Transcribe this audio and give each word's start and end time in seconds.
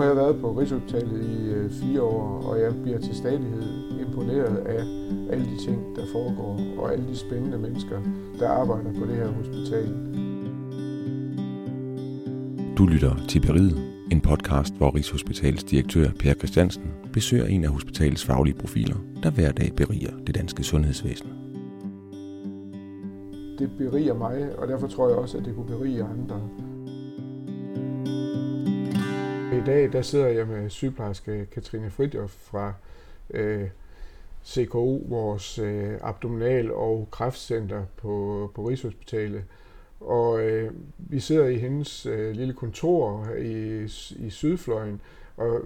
har 0.00 0.06
jeg 0.06 0.16
været 0.16 0.40
på 0.40 0.52
Rigshospitalet 0.52 1.22
i 1.22 1.50
øh, 1.50 1.70
fire 1.70 2.02
år, 2.02 2.42
og 2.46 2.60
jeg 2.60 2.82
bliver 2.82 2.98
til 2.98 3.14
stadighed 3.16 3.62
imponeret 4.00 4.56
af 4.56 4.84
alle 5.32 5.44
de 5.44 5.64
ting, 5.64 5.96
der 5.96 6.02
foregår, 6.12 6.60
og 6.78 6.92
alle 6.92 7.08
de 7.08 7.16
spændende 7.16 7.58
mennesker, 7.58 7.98
der 8.38 8.48
arbejder 8.48 8.92
på 8.98 9.06
det 9.06 9.16
her 9.16 9.28
hospital. 9.28 9.86
Du 12.78 12.86
lytter 12.86 13.16
til 13.28 13.40
Beriget, 13.40 13.78
en 14.12 14.20
podcast, 14.20 14.74
hvor 14.74 14.94
Rigshospitalets 14.94 15.64
direktør 15.64 16.10
Per 16.18 16.34
Christiansen 16.34 16.82
besøger 17.12 17.46
en 17.46 17.64
af 17.64 17.70
hospitalets 17.70 18.24
faglige 18.24 18.54
profiler, 18.54 18.96
der 19.22 19.30
hver 19.30 19.52
dag 19.52 19.72
beriger 19.76 20.12
det 20.26 20.34
danske 20.34 20.62
sundhedsvæsen. 20.62 21.28
Det 23.58 23.70
beriger 23.78 24.14
mig, 24.14 24.58
og 24.58 24.68
derfor 24.68 24.86
tror 24.86 25.08
jeg 25.08 25.18
også, 25.18 25.38
at 25.38 25.44
det 25.44 25.54
kunne 25.54 25.66
berige 25.66 26.02
andre. 26.02 26.40
I 29.60 29.62
dag 29.62 29.92
der 29.92 30.02
sidder 30.02 30.26
jeg 30.26 30.46
med 30.46 30.70
sygeplejerske 30.70 31.46
Katrine 31.52 31.90
Fridjof 31.90 32.30
fra 32.30 32.72
øh, 33.30 33.68
CKU, 34.46 35.08
vores 35.08 35.58
øh, 35.58 35.94
abdominal- 36.02 36.72
og 36.72 37.08
kræftcenter 37.10 37.84
på, 37.96 38.50
på 38.54 38.68
Rigshospitalet. 38.68 39.44
Og 40.00 40.40
øh, 40.40 40.72
vi 40.98 41.20
sidder 41.20 41.46
i 41.46 41.56
hendes 41.56 42.06
øh, 42.06 42.34
lille 42.34 42.54
kontor 42.54 43.28
i, 43.38 43.82
i 44.16 44.30
Sydfløjen, 44.30 45.00
og 45.36 45.60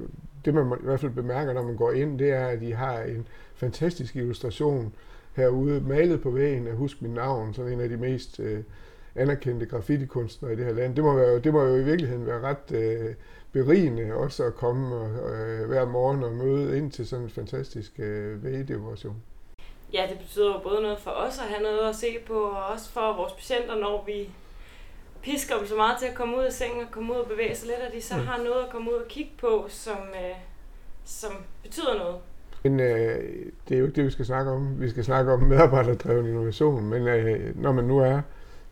det 0.45 0.54
man 0.54 0.78
i 0.80 0.84
hvert 0.84 1.00
fald 1.00 1.12
bemærker, 1.12 1.52
når 1.52 1.62
man 1.62 1.76
går 1.76 1.92
ind, 1.92 2.18
det 2.18 2.30
er, 2.30 2.46
at 2.46 2.60
de 2.60 2.72
har 2.72 3.02
en 3.02 3.26
fantastisk 3.54 4.16
illustration 4.16 4.95
herude, 5.36 5.80
malet 5.80 6.20
på 6.20 6.30
væggen 6.30 6.66
af 6.66 6.74
Husk 6.74 7.02
Mit 7.02 7.12
Navn, 7.12 7.54
sådan 7.54 7.72
en 7.72 7.80
af 7.80 7.88
de 7.88 7.96
mest 7.96 8.40
øh, 8.40 8.62
anerkendte 9.14 9.66
graffiti-kunstnere 9.66 10.52
i 10.52 10.56
det 10.56 10.64
her 10.64 10.72
land. 10.72 10.96
Det 10.96 11.04
må, 11.04 11.14
være, 11.14 11.38
det 11.38 11.52
må 11.52 11.62
jo 11.62 11.76
i 11.76 11.84
virkeligheden 11.84 12.26
være 12.26 12.40
ret 12.40 12.72
øh, 12.72 13.14
berigende 13.55 14.15
også 14.15 14.45
at 14.45 14.55
komme 14.55 14.97
og, 14.97 15.09
øh, 15.35 15.69
hver 15.69 15.85
morgen 15.85 16.23
og 16.23 16.33
møde 16.33 16.79
ind 16.79 16.91
til 16.91 17.07
sådan 17.07 17.24
en 17.24 17.30
fantastisk 17.30 17.93
øh, 17.99 18.45
vægdekoration. 18.45 19.16
Ja, 19.93 20.07
det 20.10 20.19
betyder 20.19 20.47
jo 20.47 20.60
både 20.63 20.83
noget 20.83 20.99
for 20.99 21.10
os 21.10 21.38
at 21.38 21.45
have 21.45 21.63
noget 21.63 21.88
at 21.88 21.97
se 21.97 22.07
på, 22.27 22.35
og 22.35 22.66
også 22.66 22.91
for 22.91 23.16
vores 23.16 23.32
patienter, 23.32 23.75
når 23.75 24.05
vi 24.07 24.30
pisker 25.23 25.57
dem 25.59 25.66
så 25.66 25.77
meget 25.77 25.99
til 25.99 26.07
at 26.07 26.15
komme 26.15 26.37
ud 26.37 26.43
af 26.43 26.52
sengen 26.52 26.80
og 26.85 26.91
komme 26.91 27.13
ud 27.13 27.19
og 27.19 27.29
bevæge 27.29 27.55
sig 27.57 27.69
lidt, 27.69 27.79
at 27.79 27.93
de 27.93 28.02
så 28.02 28.15
har 28.15 28.38
noget 28.38 28.65
at 28.65 28.71
komme 28.71 28.91
ud 28.91 28.97
og 28.97 29.09
kigge 29.09 29.30
på, 29.41 29.66
som, 29.69 29.99
øh, 29.99 30.37
som 31.05 31.32
betyder 31.63 31.95
noget. 31.99 32.16
Men 32.63 32.80
øh, 32.80 33.47
det 33.69 33.75
er 33.75 33.79
jo 33.79 33.87
ikke 33.87 33.97
det, 33.97 34.05
vi 34.05 34.10
skal 34.10 34.25
snakke 34.25 34.51
om. 34.51 34.80
Vi 34.80 34.91
skal 34.91 35.05
snakke 35.05 35.32
om 35.32 35.43
medarbejderdrevet 35.43 36.29
innovation, 36.29 36.85
men 36.85 37.09
øh, 37.09 37.63
når 37.63 37.73
man 37.73 37.85
nu 37.85 37.99
er 37.99 38.21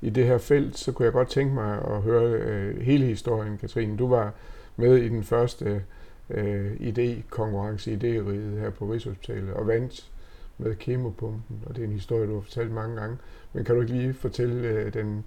i 0.00 0.10
det 0.10 0.26
her 0.26 0.38
felt, 0.38 0.78
så 0.78 0.92
kunne 0.92 1.04
jeg 1.04 1.12
godt 1.12 1.28
tænke 1.28 1.54
mig 1.54 1.78
at 1.90 2.02
høre 2.02 2.24
øh, 2.24 2.80
hele 2.80 3.04
historien, 3.06 3.58
Katrine. 3.58 3.96
Du 3.96 4.08
var 4.08 4.32
med 4.76 4.96
i 4.96 5.08
den 5.08 5.24
første 5.24 5.84
øh, 6.30 6.72
idé-konkurrence, 6.72 7.92
idériget 7.92 8.60
her 8.60 8.70
på 8.70 8.84
Rigshospitalet, 8.84 9.54
og 9.54 9.66
vandt 9.66 10.10
med 10.58 10.74
kemopumpen, 10.76 11.62
og 11.66 11.76
det 11.76 11.82
er 11.82 11.86
en 11.86 11.92
historie, 11.92 12.26
du 12.26 12.34
har 12.34 12.40
fortalt 12.40 12.70
mange 12.70 13.00
gange. 13.00 13.16
Men 13.52 13.64
kan 13.64 13.74
du 13.74 13.80
ikke 13.80 13.92
lige 13.92 14.14
fortælle 14.14 14.68
øh, 14.68 14.94
den 14.94 15.24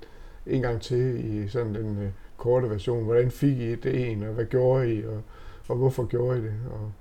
en 0.47 0.61
gang 0.61 0.81
til 0.81 1.33
i 1.33 1.47
sådan 1.47 1.75
den 1.75 2.03
øh, 2.03 2.09
korte 2.37 2.69
version? 2.69 3.03
Hvordan 3.03 3.31
fik 3.31 3.57
I 3.57 3.73
idéen, 3.73 4.27
og 4.27 4.33
hvad 4.33 4.45
gjorde 4.45 4.93
I, 4.93 5.05
og, 5.05 5.21
og 5.67 5.75
hvorfor 5.75 6.05
gjorde 6.05 6.39
I 6.39 6.41
det? 6.41 6.53
Og... 6.71 6.91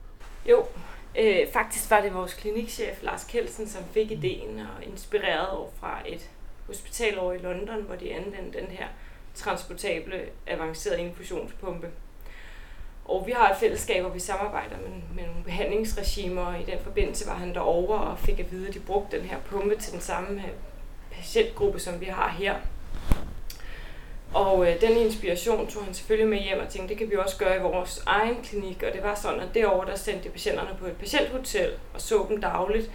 Jo, 0.51 0.65
øh, 1.19 1.53
faktisk 1.53 1.91
var 1.91 2.01
det 2.01 2.15
vores 2.15 2.35
klinikchef 2.35 3.03
Lars 3.03 3.25
Kelsen, 3.25 3.69
som 3.69 3.83
fik 3.85 4.11
ideen 4.11 4.59
og 4.59 4.85
inspireret 4.85 5.49
over 5.49 5.71
fra 5.81 6.03
et 6.07 6.31
hospital 6.67 7.19
over 7.19 7.33
i 7.33 7.39
London, 7.39 7.83
hvor 7.83 7.95
de 7.95 8.15
anvendte 8.15 8.61
den 8.61 8.69
her 8.69 8.87
transportable, 9.35 10.21
avancerede 10.47 11.01
infusionspumpe. 11.01 11.87
Og 13.05 13.27
vi 13.27 13.33
har 13.33 13.51
et 13.51 13.57
fællesskab, 13.57 14.01
hvor 14.03 14.11
vi 14.11 14.19
samarbejder 14.19 14.77
med, 14.77 14.91
med 15.15 15.25
nogle 15.25 15.45
behandlingsregimer, 15.45 16.43
og 16.43 16.61
i 16.61 16.65
den 16.65 16.79
forbindelse 16.83 17.27
var 17.27 17.35
han 17.35 17.55
derovre 17.55 17.99
og 17.99 18.19
fik 18.19 18.41
at 18.41 18.53
vide, 18.53 18.69
at 18.69 18.75
de 18.75 18.79
brugte 18.79 19.19
den 19.19 19.27
her 19.27 19.37
pumpe 19.51 19.77
til 19.77 19.93
den 19.93 20.01
samme 20.01 20.31
øh, 20.31 20.51
patientgruppe, 21.13 21.79
som 21.79 22.01
vi 22.01 22.07
har 22.07 22.29
her. 22.29 22.55
Og 24.35 24.71
øh, 24.71 24.81
den 24.81 24.97
inspiration 24.97 25.67
tog 25.67 25.85
han 25.85 25.95
selvfølgelig 25.95 26.29
med 26.29 26.39
hjem 26.39 26.59
og 26.61 26.69
tænkte, 26.69 26.89
det 26.89 26.99
kan 26.99 27.11
vi 27.11 27.17
også 27.17 27.37
gøre 27.37 27.57
i 27.57 27.63
vores 27.63 28.03
egen 28.07 28.37
klinik. 28.43 28.83
Og 28.83 28.93
det 28.95 29.03
var 29.03 29.15
sådan, 29.15 29.41
at 29.41 29.55
derovre 29.55 29.91
der 29.91 29.97
sendte 29.97 30.29
patienterne 30.29 30.71
på 30.81 30.87
et 30.87 30.97
patienthotel 30.97 31.71
og 31.95 32.01
så 32.01 32.27
dem 32.29 32.41
dagligt. 32.41 32.91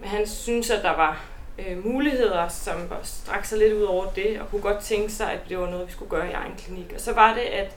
Men 0.00 0.08
han 0.08 0.26
synes, 0.26 0.70
at 0.70 0.82
der 0.82 0.96
var 0.96 1.24
øh, 1.58 1.84
muligheder, 1.84 2.48
som 2.48 2.92
strak 3.02 3.44
sig 3.44 3.58
lidt 3.58 3.72
ud 3.72 3.82
over 3.82 4.10
det, 4.10 4.40
og 4.40 4.50
kunne 4.50 4.62
godt 4.62 4.84
tænke 4.84 5.12
sig, 5.12 5.32
at 5.32 5.40
det 5.48 5.58
var 5.58 5.70
noget, 5.70 5.86
vi 5.86 5.92
skulle 5.92 6.10
gøre 6.10 6.30
i 6.30 6.32
egen 6.32 6.54
klinik. 6.58 6.92
Og 6.94 7.00
så 7.00 7.12
var 7.12 7.34
det, 7.34 7.40
at 7.40 7.76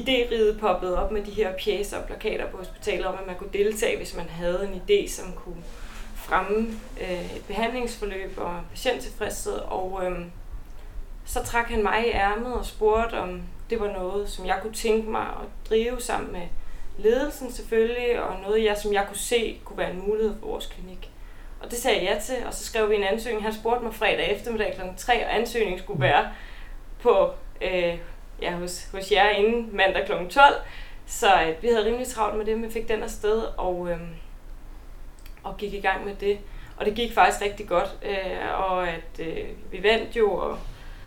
idériget 0.00 0.60
poppede 0.60 1.04
op 1.04 1.10
med 1.12 1.24
de 1.24 1.30
her 1.30 1.52
pjæser 1.64 1.98
og 1.98 2.04
plakater 2.04 2.50
på 2.50 2.56
hospitalet 2.56 3.06
om, 3.06 3.14
at 3.20 3.26
man 3.26 3.36
kunne 3.36 3.52
deltage, 3.52 3.96
hvis 3.96 4.16
man 4.16 4.28
havde 4.28 4.68
en 4.72 4.82
idé, 4.82 5.10
som 5.10 5.32
kunne 5.32 5.62
fremme 6.14 6.78
øh, 7.00 7.36
et 7.36 7.44
behandlingsforløb 7.48 8.32
og 8.36 8.60
patienttilfredshed. 8.70 9.52
Og 9.52 10.02
øh, 10.04 10.18
så 11.24 11.44
trak 11.44 11.66
han 11.70 11.82
mig 11.82 12.06
i 12.06 12.10
ærmet 12.10 12.54
og 12.54 12.66
spurgte, 12.66 13.14
om 13.18 13.42
det 13.70 13.80
var 13.80 13.92
noget, 13.92 14.28
som 14.30 14.46
jeg 14.46 14.58
kunne 14.62 14.72
tænke 14.72 15.10
mig 15.10 15.22
at 15.22 15.68
drive 15.68 16.00
sammen 16.00 16.32
med 16.32 16.42
ledelsen 16.98 17.52
selvfølgelig, 17.52 18.22
og 18.22 18.40
noget, 18.42 18.64
jeg, 18.64 18.78
som 18.78 18.92
jeg 18.92 19.04
kunne 19.08 19.16
se 19.16 19.60
kunne 19.64 19.78
være 19.78 19.90
en 19.90 20.06
mulighed 20.08 20.34
for 20.40 20.46
vores 20.46 20.66
klinik. 20.66 21.10
Og 21.60 21.70
det 21.70 21.78
sagde 21.78 21.96
jeg 21.96 22.14
ja 22.14 22.20
til, 22.20 22.46
og 22.46 22.54
så 22.54 22.64
skrev 22.64 22.90
vi 22.90 22.94
en 22.94 23.02
ansøgning. 23.02 23.44
Han 23.44 23.54
spurgte 23.54 23.84
mig 23.84 23.94
fredag 23.94 24.36
eftermiddag 24.36 24.74
kl. 24.74 24.80
3, 24.96 25.26
og 25.26 25.36
ansøgningen 25.36 25.78
skulle 25.78 26.00
være 26.00 26.28
på 27.02 27.30
øh, 27.62 27.98
ja, 28.42 28.52
hos, 28.52 28.88
hos 28.92 29.12
jer 29.12 29.30
inden 29.30 29.76
mandag 29.76 30.06
kl. 30.06 30.12
12. 30.12 30.54
Så 31.06 31.26
øh, 31.26 31.62
vi 31.62 31.68
havde 31.68 31.84
rimelig 31.84 32.06
travlt 32.06 32.36
med 32.36 32.46
det, 32.46 32.58
men 32.58 32.70
fik 32.70 32.88
den 32.88 33.02
afsted 33.02 33.42
og, 33.56 33.88
øh, 33.90 33.98
og 35.42 35.56
gik 35.56 35.74
i 35.74 35.80
gang 35.80 36.04
med 36.04 36.14
det. 36.14 36.38
Og 36.76 36.86
det 36.86 36.94
gik 36.94 37.14
faktisk 37.14 37.42
rigtig 37.42 37.68
godt, 37.68 37.98
øh, 38.02 38.60
og 38.60 38.88
at 38.88 39.20
øh, 39.20 39.48
vi 39.70 39.82
vandt 39.82 40.16
jo. 40.16 40.32
Og, 40.32 40.58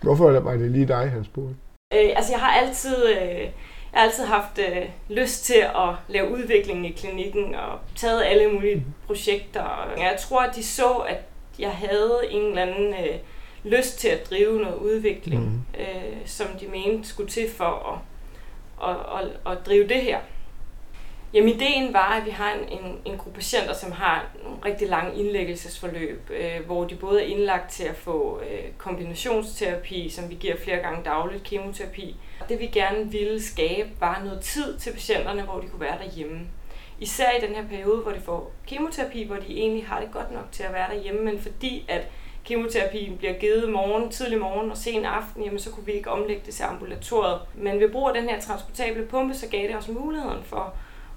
Hvorfor 0.01 0.39
var 0.39 0.51
det 0.51 0.71
lige 0.71 0.87
dig, 0.87 1.11
han 1.11 1.23
spurgte? 1.23 1.55
Øh, 1.93 2.09
altså 2.15 2.33
jeg 2.33 2.39
har 2.39 2.51
altid... 2.51 3.09
Øh, 3.09 3.49
jeg 3.93 4.01
har 4.01 4.07
altid 4.07 4.25
haft 4.25 4.59
øh, 4.59 4.89
lyst 5.09 5.45
til 5.45 5.59
at 5.59 5.89
lave 6.07 6.31
udvikling 6.31 6.87
i 6.87 6.91
klinikken 6.91 7.55
og 7.55 7.79
taget 7.95 8.23
alle 8.25 8.51
mulige 8.51 8.85
projekter. 9.05 9.93
Jeg 9.97 10.15
tror, 10.19 10.41
at 10.41 10.55
de 10.55 10.63
så, 10.63 10.93
at 10.93 11.23
jeg 11.59 11.71
havde 11.71 12.19
en 12.29 12.41
eller 12.41 12.61
anden 12.61 12.93
øh, 12.93 13.15
lyst 13.63 13.99
til 13.99 14.07
at 14.07 14.29
drive 14.29 14.61
noget 14.61 14.75
udvikling, 14.75 15.43
mm. 15.43 15.81
øh, 15.81 16.17
som 16.25 16.47
de 16.59 16.67
mente 16.67 17.07
skulle 17.07 17.29
til 17.29 17.49
for 17.49 18.03
at, 18.83 18.89
at, 18.89 18.95
at, 19.19 19.51
at 19.51 19.65
drive 19.65 19.87
det 19.87 20.01
her. 20.01 20.19
Jamen 21.33 21.49
ideen 21.49 21.93
var, 21.93 22.09
at 22.19 22.25
vi 22.25 22.31
har 22.31 22.53
en, 22.53 22.79
en, 22.79 22.99
en 23.05 23.17
gruppe 23.17 23.35
patienter, 23.35 23.73
som 23.73 23.91
har 23.91 24.25
en 24.45 24.65
rigtig 24.65 24.87
lang 24.87 25.19
indlæggelsesforløb, 25.19 26.29
øh, 26.29 26.65
hvor 26.65 26.83
de 26.83 26.95
både 26.95 27.21
er 27.23 27.25
indlagt 27.25 27.71
til 27.71 27.83
at 27.83 27.95
få 27.95 28.41
øh, 28.41 28.71
kombinationsterapi, 28.77 30.09
som 30.09 30.29
vi 30.29 30.35
giver 30.35 30.55
flere 30.63 30.77
gange 30.77 31.03
dagligt, 31.05 31.43
kemoterapi. 31.43 32.15
Det 32.49 32.59
vi 32.59 32.65
gerne 32.65 33.11
ville 33.11 33.41
skabe, 33.41 33.89
var 33.99 34.21
noget 34.23 34.41
tid 34.41 34.77
til 34.77 34.93
patienterne, 34.93 35.41
hvor 35.41 35.59
de 35.59 35.67
kunne 35.67 35.81
være 35.81 35.97
derhjemme. 36.03 36.39
Især 36.99 37.31
i 37.31 37.45
den 37.47 37.55
her 37.55 37.67
periode, 37.67 38.01
hvor 38.01 38.11
de 38.11 38.21
får 38.21 38.51
kemoterapi, 38.67 39.23
hvor 39.23 39.35
de 39.35 39.57
egentlig 39.57 39.85
har 39.85 39.99
det 39.99 40.11
godt 40.11 40.31
nok 40.31 40.51
til 40.51 40.63
at 40.63 40.73
være 40.73 40.93
derhjemme, 40.93 41.21
men 41.21 41.39
fordi 41.41 41.85
at 41.87 42.07
kemoterapien 42.47 43.17
bliver 43.17 43.33
givet 43.33 43.69
morgen, 43.69 44.09
tidlig 44.11 44.39
morgen 44.39 44.71
og 44.71 44.77
sen 44.77 45.05
aften, 45.05 45.43
jamen 45.43 45.59
så 45.59 45.71
kunne 45.71 45.85
vi 45.85 45.91
ikke 45.91 46.11
omlægge 46.11 46.41
det 46.45 46.53
til 46.53 46.63
ambulatoriet. 46.63 47.39
Men 47.55 47.79
ved 47.79 47.89
brug 47.89 48.07
af 48.07 48.13
den 48.13 48.29
her 48.29 48.41
transportable 48.41 49.05
pumpe, 49.05 49.33
så 49.33 49.47
gav 49.47 49.67
det 49.67 49.77
os 49.77 49.87
muligheden 49.87 50.43
for 50.43 50.73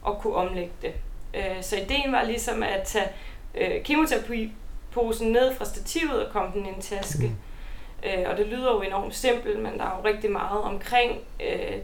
at 0.07 0.19
kunne 0.19 0.35
omlægge 0.35 0.73
det. 0.83 0.93
Øh, 1.35 1.63
så 1.63 1.77
ideen 1.77 2.13
var 2.13 2.23
ligesom 2.23 2.63
at 2.63 2.83
tage 2.85 3.09
øh, 3.55 3.83
kemoterapiposen 3.83 5.33
ned 5.33 5.55
fra 5.55 5.65
stativet 5.65 6.27
og 6.27 6.33
komme 6.33 6.51
den 6.55 6.67
i 6.67 6.69
en 6.69 6.81
taske. 6.81 7.27
Mm. 7.27 8.09
Øh, 8.09 8.31
og 8.31 8.37
det 8.37 8.47
lyder 8.47 8.73
jo 8.73 8.81
enormt 8.81 9.15
simpelt, 9.15 9.63
men 9.63 9.79
der 9.79 9.85
er 9.85 10.01
jo 10.03 10.09
rigtig 10.09 10.31
meget 10.31 10.63
omkring 10.63 11.21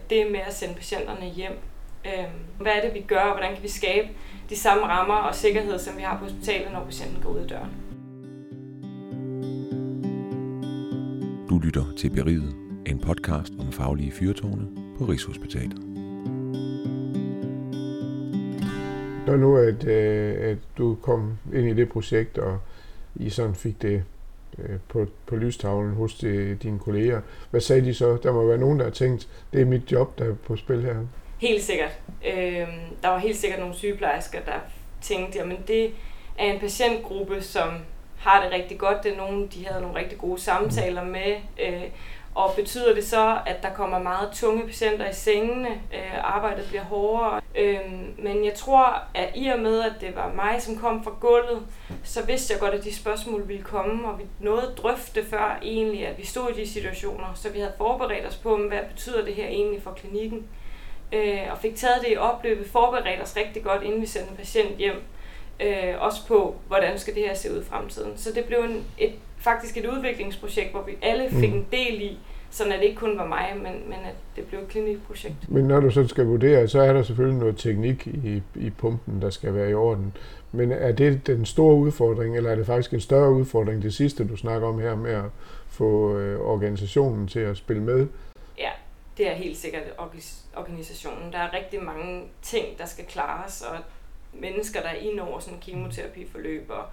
det 0.09 0.31
med 0.31 0.39
at 0.39 0.53
sende 0.53 0.75
patienterne 0.75 1.25
hjem. 1.25 1.59
Hvad 2.59 2.71
er 2.71 2.81
det, 2.81 2.93
vi 2.93 3.01
gør, 3.01 3.19
og 3.19 3.31
hvordan 3.31 3.53
kan 3.53 3.63
vi 3.63 3.69
skabe 3.69 4.07
de 4.49 4.55
samme 4.55 4.85
rammer 4.85 5.15
og 5.15 5.35
sikkerhed, 5.35 5.79
som 5.79 5.97
vi 5.97 6.01
har 6.01 6.17
på 6.17 6.23
hospitalet, 6.23 6.71
når 6.71 6.83
patienten 6.83 7.21
går 7.23 7.29
ud 7.29 7.39
af 7.39 7.47
døren. 7.47 7.86
Du 11.57 11.61
lytter 11.61 11.83
til 11.97 12.09
Beriget, 12.09 12.55
en 12.85 12.99
podcast 12.99 13.53
om 13.59 13.71
faglige 13.71 14.11
fyrtårne 14.11 14.67
på 14.97 15.05
Rigshospitalet. 15.05 15.77
Når 19.27 19.35
nu 19.35 19.57
at, 19.57 19.87
øh, 19.87 20.51
at 20.51 20.57
du 20.77 20.97
kom 21.01 21.37
ind 21.53 21.67
i 21.67 21.73
det 21.73 21.89
projekt, 21.89 22.37
og 22.37 22.59
I 23.15 23.29
sådan 23.29 23.55
fik 23.55 23.81
det 23.81 24.03
øh, 24.59 24.79
på, 24.87 25.05
på 25.25 25.35
lystavlen 25.35 25.93
hos 25.93 26.15
de, 26.15 26.55
dine 26.55 26.79
kolleger, 26.79 27.21
hvad 27.51 27.61
sagde 27.61 27.85
de 27.85 27.93
så? 27.93 28.17
Der 28.23 28.33
må 28.33 28.47
være 28.47 28.57
nogen, 28.57 28.79
der 28.79 28.85
har 28.85 28.91
tænkt, 28.91 29.27
det 29.53 29.61
er 29.61 29.65
mit 29.65 29.91
job, 29.91 30.19
der 30.19 30.25
er 30.25 30.33
på 30.33 30.55
spil 30.55 30.81
her. 30.81 30.95
Helt 31.37 31.63
sikkert. 31.63 31.99
Øh, 32.27 32.67
der 33.01 33.07
var 33.07 33.17
helt 33.17 33.37
sikkert 33.37 33.59
nogle 33.59 33.75
sygeplejersker, 33.75 34.39
der 34.45 34.59
tænkte, 35.01 35.37
jamen 35.39 35.57
det 35.67 35.91
er 36.37 36.53
en 36.53 36.59
patientgruppe, 36.59 37.41
som 37.41 37.69
har 38.27 38.43
det 38.43 38.51
rigtig 38.51 38.77
godt. 38.79 39.03
Det 39.03 39.13
er 39.13 39.17
nogen, 39.17 39.47
de 39.47 39.67
havde 39.67 39.81
nogle 39.81 39.99
rigtig 39.99 40.17
gode 40.17 40.41
samtaler 40.41 41.03
med. 41.03 41.35
Øh, 41.67 41.83
Og 42.35 42.53
betyder 42.55 42.93
det 42.93 43.07
så, 43.07 43.37
at 43.45 43.63
der 43.63 43.69
kommer 43.73 43.99
meget 43.99 44.29
tunge 44.33 44.65
patienter 44.65 45.09
i 45.09 45.13
sengene, 45.13 45.69
øh, 45.69 46.35
arbejdet 46.35 46.65
bliver 46.67 46.83
hårdere. 46.83 47.41
Øh, 47.55 47.79
men 48.17 48.45
jeg 48.45 48.53
tror, 48.53 49.01
at 49.13 49.29
i 49.35 49.47
og 49.47 49.59
med, 49.59 49.81
at 49.81 49.93
det 50.01 50.15
var 50.15 50.31
mig, 50.35 50.61
som 50.61 50.77
kom 50.77 51.03
fra 51.03 51.11
gulvet, 51.19 51.61
så 52.03 52.25
vidste 52.25 52.53
jeg 52.53 52.59
godt, 52.59 52.73
at 52.73 52.83
de 52.83 52.95
spørgsmål 52.95 53.47
ville 53.47 53.63
komme, 53.63 54.07
og 54.07 54.19
vi 54.19 54.23
nåede 54.39 54.67
at 54.71 54.77
drøfte 54.77 55.25
før 55.29 55.59
egentlig, 55.61 56.07
at 56.07 56.17
vi 56.17 56.25
stod 56.25 56.49
i 56.49 56.61
de 56.61 56.67
situationer, 56.69 57.25
så 57.35 57.49
vi 57.49 57.59
havde 57.59 57.73
forberedt 57.77 58.27
os 58.27 58.35
på, 58.35 58.57
hvad 58.57 58.79
betyder 58.91 59.25
det 59.25 59.35
her 59.35 59.47
egentlig 59.47 59.83
for 59.83 59.91
klinikken. 59.91 60.47
Øh, 61.11 61.41
og 61.51 61.57
fik 61.57 61.75
taget 61.75 62.01
det 62.01 62.11
i 62.11 62.17
opløbet, 62.17 62.67
forberedt 62.71 63.21
os 63.23 63.37
rigtig 63.37 63.63
godt, 63.63 63.83
inden 63.83 64.01
vi 64.01 64.05
sendte 64.05 64.31
en 64.31 64.37
patient 64.37 64.77
hjem. 64.77 65.01
Øh, 65.59 65.93
også 65.99 66.27
på, 66.27 66.55
hvordan 66.67 66.99
skal 66.99 67.15
det 67.15 67.23
her 67.23 67.35
se 67.35 67.53
ud 67.53 67.61
i 67.61 67.65
fremtiden. 67.65 68.17
Så 68.17 68.31
det 68.35 68.45
blev 68.45 68.59
en, 68.59 68.83
et 68.97 69.13
faktisk 69.37 69.77
et 69.77 69.85
udviklingsprojekt, 69.85 70.71
hvor 70.71 70.83
vi 70.83 70.91
alle 71.01 71.29
fik 71.29 71.49
mm. 71.49 71.57
en 71.57 71.67
del 71.71 72.01
i, 72.01 72.17
sådan 72.49 72.73
at 72.73 72.79
det 72.79 72.85
ikke 72.85 72.99
kun 72.99 73.17
var 73.17 73.27
mig, 73.27 73.53
men, 73.55 73.73
men 73.89 73.99
at 74.05 74.15
det 74.35 74.45
blev 74.45 74.59
et 74.59 74.67
klinikprojekt. 74.67 75.35
Men 75.47 75.65
når 75.65 75.79
du 75.79 75.89
så 75.89 76.07
skal 76.07 76.25
vurdere, 76.25 76.67
så 76.67 76.81
er 76.81 76.93
der 76.93 77.03
selvfølgelig 77.03 77.39
noget 77.39 77.57
teknik 77.57 78.07
i, 78.07 78.41
i 78.55 78.69
pumpen, 78.69 79.21
der 79.21 79.29
skal 79.29 79.53
være 79.55 79.69
i 79.69 79.73
orden. 79.73 80.13
Men 80.51 80.71
er 80.71 80.91
det 80.91 81.27
den 81.27 81.45
store 81.45 81.75
udfordring, 81.75 82.37
eller 82.37 82.51
er 82.51 82.55
det 82.55 82.65
faktisk 82.65 82.93
en 82.93 83.01
større 83.01 83.31
udfordring, 83.31 83.83
det 83.83 83.93
sidste, 83.93 84.27
du 84.27 84.35
snakker 84.35 84.67
om 84.67 84.79
her, 84.79 84.95
med 84.95 85.11
at 85.11 85.25
få 85.67 86.17
øh, 86.17 86.39
organisationen 86.39 87.27
til 87.27 87.39
at 87.39 87.57
spille 87.57 87.83
med? 87.83 88.07
Ja, 88.59 88.69
det 89.17 89.31
er 89.31 89.33
helt 89.33 89.57
sikkert 89.57 89.83
organisationen. 90.55 91.31
Der 91.31 91.37
er 91.37 91.53
rigtig 91.53 91.83
mange 91.83 92.23
ting, 92.41 92.65
der 92.77 92.85
skal 92.85 93.05
klares, 93.05 93.61
og 93.61 93.77
mennesker, 94.41 94.81
der 94.81 94.89
er 94.89 94.95
inde 94.95 95.23
over 95.23 95.39
sådan 95.39 95.53
en 95.53 95.61
kemoterapiforløb, 95.61 96.69
og 96.69 96.83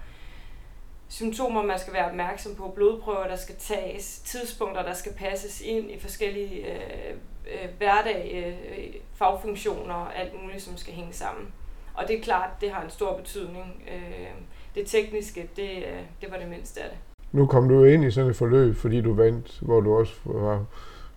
symptomer, 1.09 1.63
man 1.63 1.79
skal 1.79 1.93
være 1.93 2.09
opmærksom 2.09 2.55
på, 2.55 2.73
blodprøver, 2.75 3.27
der 3.27 3.37
skal 3.37 3.55
tages, 3.59 4.21
tidspunkter, 4.21 4.83
der 4.83 4.95
skal 4.95 5.13
passes 5.13 5.61
ind 5.61 5.91
i 5.91 5.99
forskellige 6.01 6.73
øh, 6.73 7.17
øh, 7.47 7.69
hverdag, 7.79 8.45
øh, 8.47 8.95
fagfunktioner 9.15 9.95
og 9.95 10.19
alt 10.19 10.43
muligt, 10.43 10.63
som 10.63 10.77
skal 10.77 10.95
hænge 10.95 11.13
sammen. 11.13 11.47
Og 11.95 12.09
det 12.09 12.19
er 12.19 12.23
klart, 12.23 12.51
det 12.61 12.71
har 12.71 12.83
en 12.83 12.91
stor 12.91 13.17
betydning. 13.17 13.83
Øh, 13.89 14.29
det 14.75 14.87
tekniske, 14.87 15.49
det, 15.57 15.71
øh, 15.71 16.01
det 16.21 16.31
var 16.31 16.37
det 16.37 16.49
mindste 16.49 16.81
af 16.81 16.89
det. 16.91 16.99
Nu 17.33 17.47
kom 17.47 17.69
du 17.69 17.85
ind 17.85 18.05
i 18.05 18.11
sådan 18.11 18.31
et 18.31 18.37
forløb, 18.37 18.77
fordi 18.77 19.01
du 19.01 19.15
vandt, 19.15 19.59
hvor 19.63 19.81
du 19.81 19.99
også 19.99 20.15
var 20.25 20.65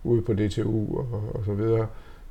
ude 0.04 0.22
på 0.22 0.32
DTU 0.32 0.98
og, 0.98 1.22
og 1.34 1.44
så 1.44 1.52
videre. 1.52 1.88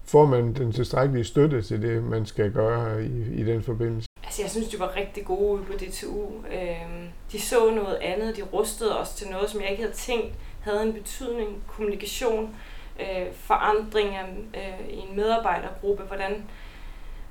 Får 0.07 0.25
man 0.25 0.53
den 0.53 0.71
tilstrækkelige 0.71 1.23
støtte 1.23 1.61
til 1.61 1.81
det, 1.81 2.03
man 2.03 2.25
skal 2.25 2.51
gøre 2.51 3.05
i, 3.05 3.41
i 3.41 3.43
den 3.43 3.63
forbindelse? 3.63 4.07
Altså, 4.23 4.41
jeg 4.41 4.51
synes, 4.51 4.67
de 4.67 4.79
var 4.79 4.95
rigtig 4.95 5.25
gode 5.25 5.51
ude 5.51 5.63
på 5.63 5.73
DTU. 5.73 6.25
Øhm, 6.27 7.07
de 7.31 7.41
så 7.41 7.71
noget 7.71 7.95
andet, 7.95 8.37
de 8.37 8.41
rustede 8.41 8.99
os 8.99 9.09
til 9.09 9.27
noget, 9.27 9.49
som 9.49 9.61
jeg 9.61 9.71
ikke 9.71 9.83
havde 9.83 9.95
tænkt 9.95 10.33
havde 10.61 10.83
en 10.83 10.93
betydning. 10.93 11.63
Kommunikation, 11.67 12.55
øh, 12.99 13.33
forandring 13.33 14.15
af, 14.15 14.25
øh, 14.53 14.89
i 14.89 14.97
en 14.97 15.15
medarbejdergruppe, 15.15 16.03
hvordan, 16.03 16.43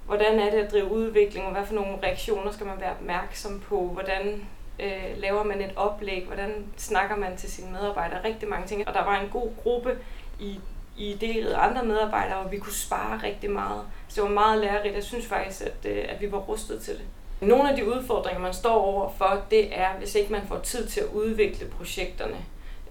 hvordan 0.06 0.38
er 0.38 0.50
det 0.50 0.58
at 0.58 0.72
drive 0.72 0.90
udvikling, 0.90 1.46
og 1.46 1.52
hvad 1.52 1.66
for 1.66 1.74
nogle 1.74 1.98
reaktioner 2.02 2.52
skal 2.52 2.66
man 2.66 2.80
være 2.80 2.90
opmærksom 2.90 3.60
på, 3.60 3.90
hvordan 3.92 4.46
øh, 4.80 5.16
laver 5.16 5.42
man 5.42 5.60
et 5.60 5.72
oplæg, 5.76 6.24
hvordan 6.26 6.64
snakker 6.76 7.16
man 7.16 7.36
til 7.36 7.52
sine 7.52 7.72
medarbejdere, 7.72 8.24
rigtig 8.24 8.48
mange 8.48 8.66
ting. 8.66 8.88
Og 8.88 8.94
der 8.94 9.04
var 9.04 9.20
en 9.20 9.28
god 9.28 9.48
gruppe 9.62 9.98
i, 10.40 10.60
i 10.96 11.16
det 11.20 11.52
andre 11.52 11.84
medarbejdere, 11.84 12.38
og 12.38 12.52
vi 12.52 12.58
kunne 12.58 12.72
spare 12.72 13.20
rigtig 13.22 13.50
meget. 13.50 13.82
Så 14.08 14.14
det 14.14 14.28
var 14.28 14.34
meget 14.34 14.60
lærerigt. 14.60 14.94
Jeg 14.94 15.02
synes 15.02 15.26
faktisk, 15.26 15.62
at, 15.62 15.90
øh, 15.90 16.04
at 16.08 16.20
vi 16.20 16.32
var 16.32 16.38
rustet 16.38 16.80
til 16.82 16.94
det. 16.94 17.04
Nogle 17.40 17.70
af 17.70 17.76
de 17.76 17.88
udfordringer, 17.88 18.40
man 18.40 18.54
står 18.54 18.74
over 18.74 19.12
for, 19.18 19.42
det 19.50 19.78
er, 19.78 19.88
hvis 19.98 20.14
ikke 20.14 20.32
man 20.32 20.42
får 20.48 20.58
tid 20.58 20.86
til 20.86 21.00
at 21.00 21.06
udvikle 21.14 21.66
projekterne. 21.66 22.36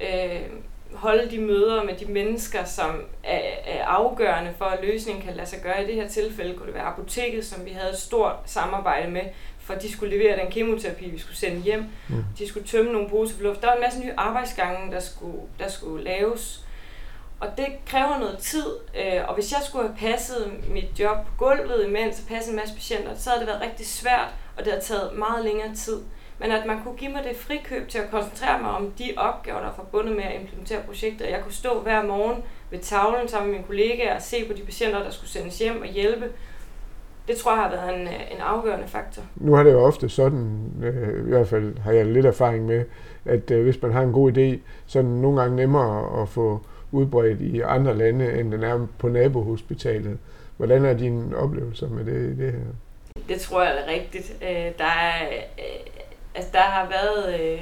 Øh, 0.02 0.42
holde 0.94 1.32
de 1.32 1.40
møder 1.40 1.84
med 1.84 1.96
de 1.96 2.06
mennesker, 2.06 2.64
som 2.64 3.02
er, 3.24 3.42
er 3.66 3.86
afgørende 3.86 4.54
for, 4.58 4.66
at 4.66 4.80
løsningen 4.84 5.24
kan 5.24 5.36
lade 5.36 5.50
sig 5.50 5.60
gøre. 5.64 5.84
I 5.84 5.88
det 5.88 5.96
her 5.96 6.08
tilfælde 6.08 6.54
kunne 6.54 6.66
det 6.66 6.76
være 6.76 6.84
apoteket, 6.84 7.46
som 7.46 7.66
vi 7.66 7.70
havde 7.70 7.92
et 7.92 7.98
stort 7.98 8.36
samarbejde 8.46 9.12
med, 9.12 9.22
for 9.60 9.74
de 9.74 9.92
skulle 9.92 10.18
levere 10.18 10.40
den 10.40 10.52
kemoterapi, 10.52 11.10
vi 11.10 11.20
skulle 11.20 11.38
sende 11.38 11.62
hjem. 11.62 11.84
Mm. 12.10 12.24
De 12.38 12.48
skulle 12.48 12.68
tømme 12.68 12.92
nogle 12.92 13.10
poser 13.10 13.44
luft. 13.44 13.62
Der 13.62 13.68
var 13.68 13.76
en 13.76 13.82
masse 13.82 14.00
nye 14.00 14.14
arbejdsgange, 14.18 14.92
der 14.92 15.00
skulle, 15.00 15.40
der 15.60 15.70
skulle 15.70 16.04
laves. 16.04 16.65
Og 17.40 17.48
det 17.58 17.66
kræver 17.86 18.20
noget 18.20 18.38
tid, 18.38 18.66
øh, 19.00 19.22
og 19.28 19.34
hvis 19.34 19.52
jeg 19.52 19.62
skulle 19.64 19.88
have 19.88 19.98
passet 19.98 20.54
mit 20.74 21.00
job 21.00 21.18
på 21.26 21.46
gulvet 21.46 21.88
imens 21.88 22.20
og 22.20 22.28
passet 22.28 22.52
en 22.52 22.56
masse 22.56 22.76
patienter, 22.76 23.16
så 23.16 23.30
havde 23.30 23.40
det 23.40 23.48
været 23.48 23.62
rigtig 23.62 23.88
svært, 23.88 24.30
og 24.58 24.66
det 24.66 24.74
har 24.74 24.80
taget 24.80 25.18
meget 25.18 25.46
længere 25.46 25.76
tid. 25.76 26.00
Men 26.40 26.52
at 26.52 26.66
man 26.66 26.84
kunne 26.84 26.96
give 26.96 27.12
mig 27.12 27.24
det 27.24 27.38
frikøb 27.38 27.90
til 27.90 28.00
at 28.00 28.12
koncentrere 28.12 28.62
mig 28.62 28.72
om 28.72 28.92
de 28.92 29.14
opgaver, 29.18 29.60
der 29.60 29.68
er 29.68 29.74
forbundet 29.74 30.16
med 30.16 30.24
at 30.24 30.42
implementere 30.42 30.82
projektet. 30.86 31.30
Jeg 31.30 31.40
kunne 31.44 31.54
stå 31.54 31.82
hver 31.82 32.04
morgen 32.04 32.44
ved 32.72 32.80
tavlen 32.80 33.28
sammen 33.28 33.52
med 33.52 33.58
mine 33.58 33.68
kollegaer 33.68 34.16
og 34.16 34.22
se 34.22 34.48
på 34.48 34.54
de 34.54 34.62
patienter, 34.62 35.04
der 35.04 35.12
skulle 35.12 35.30
sendes 35.30 35.60
hjem 35.60 35.82
og 35.82 35.88
hjælpe. 35.88 36.26
Det 37.28 37.38
tror 37.38 37.54
jeg 37.54 37.64
har 37.64 37.70
været 37.70 38.02
en, 38.02 38.08
øh, 38.08 38.32
en 38.32 38.38
afgørende 38.40 38.88
faktor. 38.88 39.22
Nu 39.36 39.54
har 39.54 39.64
det 39.64 39.72
jo 39.72 39.84
ofte 39.84 40.10
sådan, 40.10 40.72
øh, 40.84 41.26
i 41.28 41.30
hvert 41.30 41.48
fald 41.48 41.78
har 41.78 41.92
jeg 41.92 42.06
lidt 42.06 42.26
erfaring 42.26 42.66
med, 42.66 42.86
at 43.26 43.52
øh, 43.52 43.64
hvis 43.64 43.82
man 43.82 43.92
har 43.92 44.02
en 44.02 44.12
god 44.12 44.32
idé, 44.32 44.60
så 44.86 45.00
er 45.00 45.04
det 45.04 45.12
nogle 45.12 45.42
gange 45.42 45.56
nemmere 45.56 46.22
at 46.22 46.30
få 46.30 46.62
udbredt 46.96 47.42
i 47.42 47.62
andre 47.62 47.98
lande, 47.98 48.40
end 48.40 48.52
den 48.52 48.64
er 48.64 48.88
på 49.00 49.10
nabohospitalet. 49.10 50.18
Hvordan 50.58 50.86
er 50.86 50.94
dine 50.94 51.38
oplevelser 51.38 51.90
med 51.90 52.06
det, 52.06 52.38
det 52.38 52.52
her? 52.52 52.60
Det 53.30 53.42
tror 53.42 53.64
jeg 53.64 53.72
er 53.72 53.92
rigtigt. 53.92 54.36
Øh, 54.42 54.72
der, 54.78 54.86
er, 54.86 55.28
øh, 55.60 55.80
altså 56.36 56.52
der 56.54 56.62
har 56.62 56.90
været, 56.90 57.40
øh, 57.40 57.60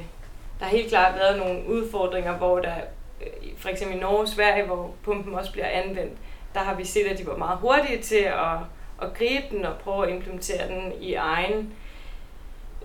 der 0.59 0.65
har 0.65 0.71
helt 0.77 0.89
klart 0.89 1.15
været 1.15 1.37
nogle 1.37 1.67
udfordringer, 1.67 2.37
hvor 2.37 2.59
der, 2.59 2.75
øh, 3.21 3.49
for 3.57 3.69
eksempel 3.69 3.97
i 3.97 3.99
Norge 3.99 4.19
og 4.19 4.27
Sverige, 4.27 4.65
hvor 4.65 4.91
pumpen 5.03 5.35
også 5.35 5.51
bliver 5.51 5.67
anvendt, 5.67 6.17
der 6.53 6.59
har 6.59 6.75
vi 6.75 6.85
set, 6.85 7.05
at 7.05 7.19
de 7.19 7.27
var 7.27 7.37
meget 7.37 7.59
hurtige 7.59 8.01
til 8.01 8.23
at, 8.25 8.57
at 9.01 9.13
gribe 9.13 9.45
den 9.51 9.65
og 9.65 9.73
prøve 9.83 10.07
at 10.07 10.13
implementere 10.13 10.67
den 10.67 10.93
i 11.01 11.13
egen 11.13 11.73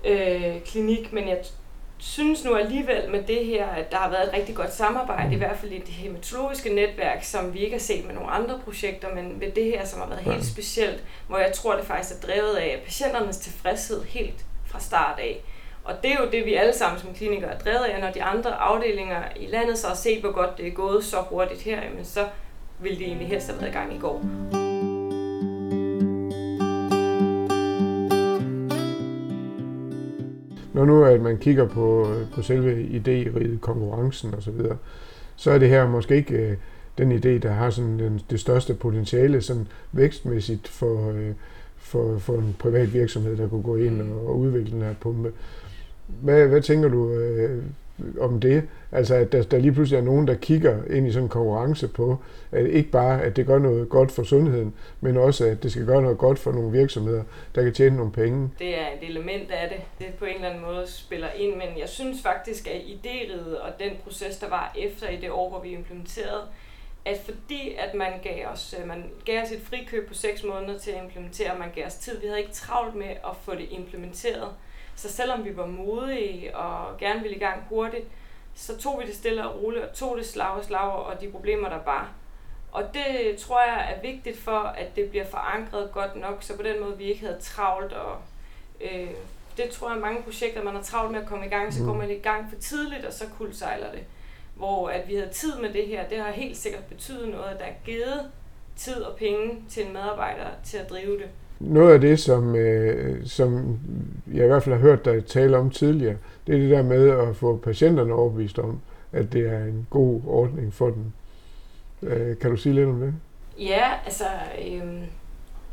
øh, 0.05 0.61
klinik, 0.65 1.13
men 1.13 1.27
jeg 1.27 1.37
synes 1.99 2.45
nu 2.45 2.55
alligevel 2.55 3.09
med 3.11 3.23
det 3.23 3.45
her, 3.45 3.67
at 3.67 3.91
der 3.91 3.97
har 3.97 4.09
været 4.09 4.27
et 4.27 4.33
rigtig 4.33 4.55
godt 4.55 4.73
samarbejde, 4.73 5.33
i 5.33 5.37
hvert 5.37 5.57
fald 5.57 5.71
i 5.71 5.79
det 5.79 5.87
hematologiske 5.87 6.73
netværk, 6.73 7.23
som 7.23 7.53
vi 7.53 7.59
ikke 7.59 7.75
har 7.75 7.79
set 7.79 8.05
med 8.05 8.15
nogle 8.15 8.29
andre 8.29 8.59
projekter, 8.63 9.15
men 9.15 9.39
med 9.39 9.51
det 9.51 9.63
her, 9.63 9.85
som 9.85 9.99
har 9.99 10.07
været 10.07 10.21
helt 10.21 10.45
specielt, 10.45 11.03
hvor 11.27 11.37
jeg 11.37 11.51
tror, 11.53 11.75
det 11.75 11.85
faktisk 11.85 12.15
er 12.15 12.27
drevet 12.27 12.55
af 12.55 12.81
patienternes 12.85 13.37
tilfredshed 13.37 14.03
helt 14.03 14.45
fra 14.65 14.79
start 14.79 15.19
af. 15.19 15.41
Og 15.83 15.93
det 16.03 16.11
er 16.11 16.17
jo 16.19 16.31
det, 16.31 16.45
vi 16.45 16.53
alle 16.53 16.73
sammen 16.73 16.99
som 17.01 17.13
klinikere 17.13 17.53
er 17.53 17.59
drevet 17.59 17.85
af, 17.85 18.01
når 18.01 18.11
de 18.11 18.23
andre 18.23 18.55
afdelinger 18.55 19.23
i 19.35 19.47
landet 19.47 19.77
så 19.77 19.87
har 19.87 19.95
set, 19.95 20.21
hvor 20.21 20.31
godt 20.31 20.57
det 20.57 20.67
er 20.67 20.71
gået 20.71 21.03
så 21.03 21.17
hurtigt 21.17 21.61
her, 21.61 21.81
men 21.95 22.05
så 22.05 22.27
ville 22.79 22.99
det 22.99 23.07
egentlig 23.07 23.27
helst 23.27 23.47
have 23.47 23.61
været 23.61 23.71
i 23.71 23.73
gang 23.73 23.95
i 23.95 23.99
går. 23.99 24.58
Når 30.73 30.85
nu 30.85 31.03
at 31.03 31.21
man 31.21 31.37
kigger 31.37 31.67
på, 31.67 32.15
på 32.35 32.41
selve 32.41 32.83
idériget, 32.83 33.59
konkurrencen 33.59 34.33
osv., 34.33 34.41
så, 34.41 34.51
videre, 34.51 34.77
så 35.35 35.51
er 35.51 35.57
det 35.57 35.69
her 35.69 35.87
måske 35.87 36.15
ikke 36.15 36.35
øh, 36.35 36.57
den 36.97 37.11
idé, 37.11 37.29
der 37.29 37.51
har 37.51 37.69
sådan 37.69 37.99
den, 37.99 38.21
det 38.29 38.39
største 38.39 38.73
potentiale 38.73 39.41
sådan 39.41 39.67
vækstmæssigt 39.91 40.67
for, 40.67 41.11
øh, 41.11 41.31
for, 41.77 42.17
for 42.17 42.33
en 42.33 42.55
privat 42.59 42.93
virksomhed, 42.93 43.37
der 43.37 43.47
kunne 43.47 43.63
gå 43.63 43.75
ind 43.75 44.01
og, 44.01 44.27
og 44.27 44.39
udvikle 44.39 44.71
den 44.71 44.81
her 44.81 44.93
pumpe. 45.01 45.31
Hvad, 46.21 46.47
hvad 46.47 46.61
tænker 46.61 46.89
du 46.89 47.11
øh, 47.11 47.63
om 48.19 48.39
det? 48.39 48.63
Altså, 48.91 49.15
at 49.15 49.31
der, 49.31 49.43
der 49.43 49.57
lige 49.57 49.71
pludselig 49.71 49.97
er 49.97 50.03
nogen, 50.03 50.27
der 50.27 50.35
kigger 50.35 50.77
ind 50.89 51.07
i 51.07 51.11
sådan 51.11 51.25
en 51.25 51.29
konkurrence 51.29 51.87
på, 51.87 52.17
at 52.51 52.65
ikke 52.65 52.89
bare, 52.89 53.21
at 53.21 53.35
det 53.35 53.45
gør 53.45 53.57
noget 53.57 53.89
godt 53.89 54.11
for 54.11 54.23
sundheden, 54.23 54.73
men 55.01 55.17
også, 55.17 55.45
at 55.45 55.63
det 55.63 55.71
skal 55.71 55.85
gøre 55.85 56.01
noget 56.01 56.17
godt 56.17 56.39
for 56.39 56.51
nogle 56.51 56.71
virksomheder, 56.71 57.23
der 57.55 57.63
kan 57.63 57.73
tjene 57.73 57.95
nogle 57.95 58.11
penge. 58.11 58.49
Det 58.59 58.79
er 58.79 58.87
et 59.01 59.09
element 59.09 59.51
af 59.51 59.69
det. 59.69 59.81
Det 59.99 60.15
på 60.15 60.25
en 60.25 60.35
eller 60.35 60.49
anden 60.49 60.63
måde 60.63 60.83
spiller 60.87 61.27
ind, 61.35 61.55
men 61.55 61.67
jeg 61.79 61.89
synes 61.89 62.21
faktisk, 62.21 62.67
at 62.67 62.81
idériet 62.81 63.61
og 63.61 63.71
den 63.79 63.91
proces, 64.03 64.37
der 64.37 64.49
var 64.49 64.73
efter 64.77 65.09
i 65.09 65.17
det 65.17 65.31
år, 65.31 65.49
hvor 65.49 65.61
vi 65.61 65.69
implementerede, 65.69 66.41
at 67.05 67.19
fordi 67.25 67.75
at 67.79 67.95
man 67.95 68.11
gav 68.23 68.47
os, 68.53 68.75
øh, 68.79 68.87
man 68.87 69.03
gav 69.25 69.43
os 69.43 69.51
et 69.51 69.61
frikøb 69.61 70.07
på 70.07 70.13
6 70.13 70.43
måneder 70.43 70.79
til 70.79 70.91
at 70.91 71.03
implementere, 71.03 71.59
man 71.59 71.69
gav 71.75 71.85
os 71.85 71.95
tid, 71.95 72.19
vi 72.19 72.27
havde 72.27 72.39
ikke 72.39 72.53
travlt 72.53 72.95
med 72.95 73.07
at 73.09 73.35
få 73.41 73.55
det 73.55 73.67
implementeret. 73.71 74.49
Så 74.99 75.09
selvom 75.11 75.45
vi 75.45 75.57
var 75.57 75.65
modige 75.65 76.57
og 76.57 76.97
gerne 76.97 77.21
ville 77.21 77.35
i 77.35 77.39
gang 77.39 77.63
hurtigt, 77.69 78.07
så 78.55 78.77
tog 78.77 78.99
vi 78.99 79.05
det 79.05 79.15
stille 79.15 79.49
og 79.49 79.63
roligt 79.63 79.83
og 79.83 79.93
tog 79.93 80.17
det 80.17 80.25
slag 80.25 80.49
og 80.49 80.63
slag 80.63 80.91
og 80.91 81.21
de 81.21 81.31
problemer, 81.31 81.69
der 81.69 81.83
var. 81.85 82.11
Og 82.71 82.83
det 82.93 83.37
tror 83.37 83.61
jeg 83.61 83.93
er 83.95 84.01
vigtigt 84.01 84.37
for, 84.37 84.59
at 84.59 84.95
det 84.95 85.09
bliver 85.09 85.25
forankret 85.25 85.91
godt 85.91 86.15
nok, 86.15 86.43
så 86.43 86.57
på 86.57 86.63
den 86.63 86.83
måde 86.83 86.97
vi 86.97 87.03
ikke 87.03 87.25
havde 87.25 87.39
travlt. 87.41 87.93
Og, 87.93 88.17
øh, 88.81 89.09
det 89.57 89.69
tror 89.69 89.91
jeg 89.91 89.99
mange 89.99 90.23
projekter, 90.23 90.63
man 90.63 90.75
har 90.75 90.83
travlt 90.83 91.11
med 91.11 91.21
at 91.21 91.27
komme 91.27 91.45
i 91.45 91.49
gang, 91.49 91.73
så 91.73 91.79
mm. 91.79 91.85
kommer 91.85 92.03
man 92.03 92.15
i 92.15 92.19
gang 92.19 92.49
for 92.49 92.59
tidligt, 92.59 93.05
og 93.05 93.13
så 93.13 93.25
kuldsejler 93.37 93.91
det. 93.91 94.03
Hvor 94.55 94.89
at 94.89 95.07
vi 95.07 95.15
havde 95.15 95.29
tid 95.29 95.55
med 95.55 95.73
det 95.73 95.87
her, 95.87 96.07
det 96.07 96.17
har 96.17 96.31
helt 96.31 96.57
sikkert 96.57 96.85
betydet 96.85 97.29
noget, 97.29 97.49
at 97.49 97.59
der 97.59 97.65
er 97.65 97.73
givet 97.85 98.31
tid 98.75 99.01
og 99.01 99.17
penge 99.17 99.63
til 99.69 99.85
en 99.85 99.93
medarbejder 99.93 100.47
til 100.63 100.77
at 100.77 100.89
drive 100.89 101.17
det. 101.17 101.29
Noget 101.59 101.93
af 101.93 102.01
det, 102.01 102.19
som, 102.19 102.55
øh, 102.55 103.25
som 103.25 103.79
jeg 104.33 104.43
i 104.43 104.47
hvert 104.47 104.63
fald 104.63 104.75
har 104.75 104.81
hørt 104.81 105.05
dig 105.05 105.25
tale 105.25 105.57
om 105.57 105.69
tidligere, 105.69 106.15
det 106.47 106.55
er 106.55 106.59
det 106.59 106.69
der 106.69 106.83
med 106.83 107.09
at 107.09 107.35
få 107.35 107.57
patienterne 107.57 108.13
overbevist 108.13 108.59
om, 108.59 108.81
at 109.11 109.33
det 109.33 109.49
er 109.49 109.65
en 109.65 109.87
god 109.89 110.21
ordning 110.27 110.73
for 110.73 110.89
dem. 110.89 111.11
Øh, 112.03 112.37
kan 112.37 112.51
du 112.51 112.57
sige 112.57 112.75
lidt 112.75 112.87
om 112.87 112.99
det? 112.99 113.13
Ja, 113.59 113.91
altså, 114.05 114.25
øh, 114.65 115.03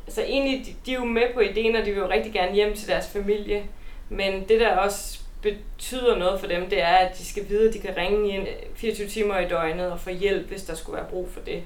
altså 0.07 0.23
egentlig, 0.23 0.67
de, 0.67 0.73
de 0.87 0.93
er 0.93 0.99
jo 0.99 1.05
med 1.05 1.23
på 1.35 1.41
ideen, 1.41 1.77
og 1.77 1.87
de 1.87 1.91
vil 1.91 2.01
jo 2.01 2.11
rigtig 2.11 2.33
gerne 2.33 2.55
hjem 2.55 2.75
til 2.75 2.89
deres 2.89 3.09
familie. 3.09 3.63
Men 4.09 4.45
det, 4.49 4.61
der 4.61 4.77
også 4.77 5.21
betyder 5.43 6.19
noget 6.19 6.41
for 6.41 6.47
dem, 6.47 6.71
det 6.71 6.83
er, 6.83 6.97
at 6.97 7.19
de 7.19 7.25
skal 7.25 7.49
vide, 7.49 7.69
at 7.69 7.75
de 7.75 7.79
kan 7.79 7.97
ringe 7.97 8.29
ind 8.29 8.49
øh, 8.49 8.55
24 8.75 9.09
timer 9.09 9.39
i 9.39 9.49
døgnet 9.49 9.91
og 9.91 10.01
få 10.01 10.11
hjælp, 10.11 10.49
hvis 10.49 10.63
der 10.63 10.75
skulle 10.75 10.97
være 10.97 11.11
brug 11.11 11.29
for 11.31 11.41
det. 11.41 11.63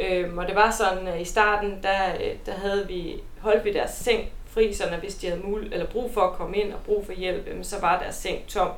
Øhm, 0.00 0.38
og 0.38 0.46
det 0.46 0.54
var 0.54 0.70
sådan, 0.70 1.06
at 1.06 1.20
i 1.20 1.24
starten, 1.24 1.78
der, 1.82 2.14
øh, 2.14 2.36
der 2.46 2.52
havde 2.52 2.86
vi, 2.88 3.20
holdt 3.40 3.64
vi 3.64 3.72
deres 3.72 3.90
seng 3.90 4.30
fri, 4.46 4.74
så 4.74 4.84
hvis 5.00 5.14
de 5.14 5.26
havde 5.26 5.40
mul 5.44 5.72
eller 5.72 5.86
brug 5.86 6.14
for 6.14 6.20
at 6.20 6.32
komme 6.32 6.56
ind 6.56 6.72
og 6.72 6.80
brug 6.86 7.06
for 7.06 7.12
hjælp, 7.12 7.48
så 7.62 7.80
var 7.80 7.98
deres 7.98 8.14
seng 8.14 8.46
tom. 8.48 8.70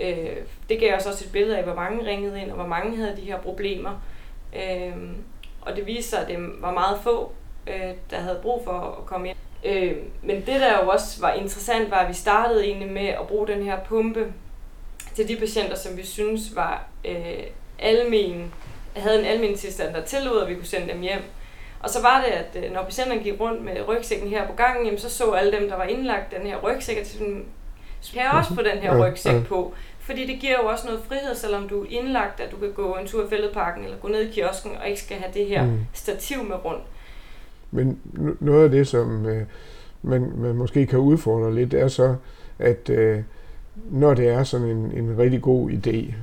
Øh, 0.00 0.36
det 0.68 0.80
gav 0.80 0.96
os 0.96 1.06
også 1.06 1.24
et 1.24 1.32
billede 1.32 1.58
af, 1.58 1.64
hvor 1.64 1.74
mange 1.74 2.06
ringede 2.06 2.42
ind, 2.42 2.50
og 2.50 2.56
hvor 2.56 2.66
mange 2.66 2.96
havde 2.96 3.16
de 3.16 3.20
her 3.20 3.38
problemer. 3.38 4.02
Øh, 4.56 4.96
og 5.60 5.76
det 5.76 5.86
viste 5.86 6.10
sig, 6.10 6.20
at 6.20 6.28
det 6.28 6.38
var 6.60 6.72
meget 6.72 7.00
få, 7.02 7.32
øh, 7.66 7.94
der 8.10 8.16
havde 8.16 8.38
brug 8.42 8.64
for 8.64 8.98
at 9.00 9.06
komme 9.06 9.28
ind. 9.28 9.36
Øh, 9.64 9.96
men 10.22 10.36
det, 10.36 10.60
der 10.60 10.82
jo 10.82 10.88
også 10.88 11.20
var 11.20 11.32
interessant, 11.32 11.90
var, 11.90 11.96
at 11.96 12.08
vi 12.08 12.14
startede 12.14 12.66
egentlig 12.66 12.92
med 12.92 13.06
at 13.06 13.26
bruge 13.28 13.46
den 13.46 13.62
her 13.62 13.80
pumpe 13.84 14.32
til 15.14 15.28
de 15.28 15.36
patienter, 15.36 15.76
som 15.76 15.96
vi 15.96 16.06
synes 16.06 16.56
var 16.56 16.88
øh, 17.04 17.44
almen, 17.78 18.52
havde 18.96 19.44
en 19.44 19.56
tilstand, 19.56 19.94
der 19.94 20.04
tillod, 20.04 20.42
at 20.42 20.48
vi 20.48 20.54
kunne 20.54 20.66
sende 20.66 20.92
dem 20.92 21.00
hjem. 21.00 21.22
Og 21.80 21.90
så 21.90 22.02
var 22.02 22.24
det, 22.24 22.32
at 22.32 22.64
øh, 22.64 22.72
når 22.72 22.84
patienterne 22.84 23.22
gik 23.22 23.40
rundt 23.40 23.64
med 23.64 23.88
rygsækken 23.88 24.28
her 24.28 24.46
på 24.46 24.52
gangen, 24.52 24.84
jamen, 24.84 25.00
så 25.00 25.10
så 25.10 25.30
alle 25.30 25.52
dem, 25.52 25.68
der 25.68 25.76
var 25.76 25.84
indlagt 25.84 26.34
den 26.38 26.46
her 26.46 26.56
rygsæk, 26.56 26.96
at 26.96 27.06
sådan, 27.06 27.44
skal 28.00 28.20
jeg 28.20 28.30
også 28.30 28.54
få 28.54 28.62
den 28.62 28.78
her 28.78 28.98
rygsæk 29.06 29.46
på? 29.46 29.74
Fordi 30.00 30.26
det 30.26 30.40
giver 30.40 30.56
jo 30.62 30.68
også 30.68 30.86
noget 30.86 31.00
frihed, 31.08 31.34
selvom 31.34 31.68
du 31.68 31.82
er 31.82 31.86
indlagt, 31.90 32.40
at 32.40 32.50
du 32.50 32.56
kan 32.56 32.72
gå 32.72 32.96
en 33.00 33.06
tur 33.06 33.26
i 33.26 33.28
fældeparken 33.28 33.84
eller 33.84 33.96
gå 33.96 34.08
ned 34.08 34.20
i 34.20 34.32
kiosken 34.32 34.72
og 34.80 34.88
ikke 34.88 35.00
skal 35.00 35.16
have 35.16 35.32
det 35.34 35.46
her 35.46 35.64
mm. 35.64 35.78
stativ 35.92 36.44
med 36.44 36.64
rundt. 36.64 36.82
Men 37.70 38.00
noget 38.40 38.64
af 38.64 38.70
det, 38.70 38.88
som 38.88 39.26
øh, 39.26 39.42
man, 40.02 40.32
man 40.36 40.54
måske 40.54 40.86
kan 40.86 40.98
udfordre 40.98 41.54
lidt, 41.54 41.74
er 41.74 41.88
så, 41.88 42.16
at 42.58 42.90
øh, 42.90 43.18
når 43.90 44.14
det 44.14 44.28
er 44.28 44.44
sådan 44.44 44.66
en, 44.66 44.92
en 44.96 45.18
rigtig 45.18 45.42
god 45.42 45.70
idé, 45.70 46.14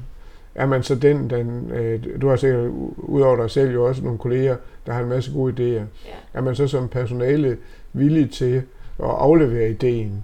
er 0.57 0.65
man 0.65 0.83
så 0.83 0.95
den, 0.95 1.29
den 1.29 1.71
øh, 1.71 2.21
du 2.21 2.27
har 2.27 2.35
sikkert 2.35 2.71
udover 2.97 3.35
dig 3.35 3.51
selv 3.51 3.73
jo 3.73 3.85
også 3.85 4.03
nogle 4.03 4.19
kolleger, 4.19 4.55
der 4.85 4.93
har 4.93 5.01
en 5.01 5.09
masse 5.09 5.33
gode 5.33 5.53
idéer. 5.53 6.07
Ja. 6.07 6.15
Er 6.33 6.41
man 6.41 6.55
så 6.55 6.67
som 6.67 6.87
personale 6.87 7.57
villig 7.93 8.31
til 8.31 8.55
at 8.99 9.09
aflevere 9.09 9.69
ideen? 9.69 10.23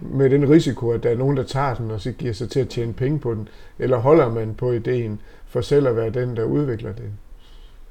med 0.00 0.30
den 0.30 0.50
risiko, 0.50 0.90
at 0.90 1.02
der 1.02 1.10
er 1.10 1.16
nogen, 1.16 1.36
der 1.36 1.42
tager 1.42 1.74
den 1.74 1.90
og 1.90 2.00
så 2.00 2.12
giver 2.12 2.32
sig 2.32 2.50
til 2.50 2.60
at 2.60 2.68
tjene 2.68 2.92
penge 2.92 3.18
på 3.18 3.34
den? 3.34 3.48
Eller 3.78 3.96
holder 3.96 4.28
man 4.28 4.54
på 4.54 4.72
ideen 4.72 5.20
for 5.46 5.60
selv 5.60 5.88
at 5.88 5.96
være 5.96 6.10
den, 6.10 6.36
der 6.36 6.44
udvikler 6.44 6.92
den? 6.92 7.18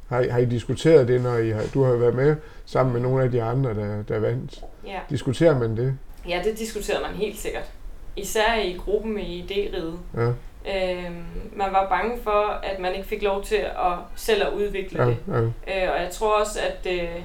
Har 0.08 0.20
I, 0.20 0.28
har 0.28 0.40
I 0.40 0.46
diskuteret 0.46 1.08
det, 1.08 1.22
når 1.22 1.38
I 1.38 1.50
har, 1.50 1.64
du 1.74 1.84
har 1.84 1.94
været 1.94 2.16
med 2.16 2.36
sammen 2.66 2.94
med 2.94 3.02
nogle 3.02 3.24
af 3.24 3.32
de 3.32 3.44
andre, 3.44 3.74
der, 3.74 4.04
der 4.04 4.20
vandt? 4.20 4.64
Ja. 4.86 5.00
Diskuterer 5.10 5.60
man 5.60 5.78
det? 5.78 5.98
Ja, 6.30 6.42
det 6.44 6.60
diskuterer 6.60 7.02
man 7.02 7.12
helt 7.12 7.38
sikkert. 7.38 7.72
Især 8.16 8.56
i 8.56 8.74
gruppen 8.74 9.14
med 9.14 9.24
idériget. 9.24 10.22
Ja. 10.22 10.32
Øhm, 10.68 11.26
man 11.54 11.74
var 11.74 11.90
bange 11.90 12.22
for, 12.24 12.60
at 12.64 12.80
man 12.80 12.96
ikke 12.96 13.08
fik 13.08 13.24
lov 13.24 13.44
til 13.44 13.56
at 13.56 13.98
selv 14.16 14.48
at 14.48 14.54
udvikle 14.54 15.04
ja, 15.04 15.10
det. 15.10 15.18
Ja. 15.28 15.86
Øh, 15.86 15.94
og 15.94 16.02
jeg 16.02 16.10
tror 16.12 16.40
også, 16.40 16.60
at 16.60 16.92
øh, 16.92 17.22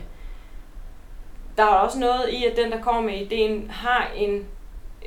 der 1.57 1.63
er 1.63 1.77
også 1.77 1.99
noget 1.99 2.29
i, 2.31 2.45
at 2.45 2.57
den, 2.57 2.73
der 2.73 2.81
kommer 2.81 3.03
med 3.03 3.21
ideen, 3.21 3.71
har 3.71 4.11
en 4.17 4.47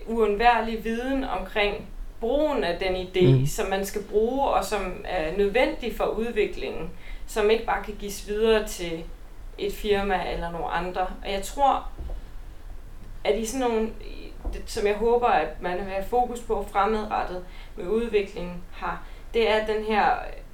uundværlig 0.08 0.84
viden 0.84 1.24
omkring 1.24 1.88
brugen 2.20 2.64
af 2.64 2.80
den 2.80 2.96
idé, 2.96 3.40
mm. 3.40 3.46
som 3.46 3.70
man 3.70 3.86
skal 3.86 4.02
bruge, 4.04 4.48
og 4.48 4.66
som 4.66 5.06
er 5.06 5.38
nødvendig 5.38 5.96
for 5.98 6.06
udviklingen, 6.06 6.90
som 7.28 7.50
ikke 7.50 7.66
bare 7.66 7.84
kan 7.84 7.96
gives 8.00 8.28
videre 8.28 8.68
til 8.68 9.04
et 9.58 9.74
firma 9.74 10.32
eller 10.34 10.52
nogle 10.52 10.68
andre. 10.68 11.02
Og 11.02 11.32
jeg 11.32 11.42
tror, 11.42 11.88
at 13.24 13.40
i 13.40 13.46
sådan 13.46 13.70
nogle, 13.70 13.90
som 14.66 14.88
jeg 14.88 14.96
håber, 14.96 15.28
at 15.28 15.62
man 15.62 15.78
vil 15.78 15.84
have 15.84 16.06
fokus 16.06 16.40
på 16.40 16.68
fremadrettet 16.72 17.46
med 17.76 17.88
udviklingen 17.88 18.64
har, 18.72 19.04
det 19.34 19.52
er 19.52 19.66
den 19.66 19.84
her 19.84 20.06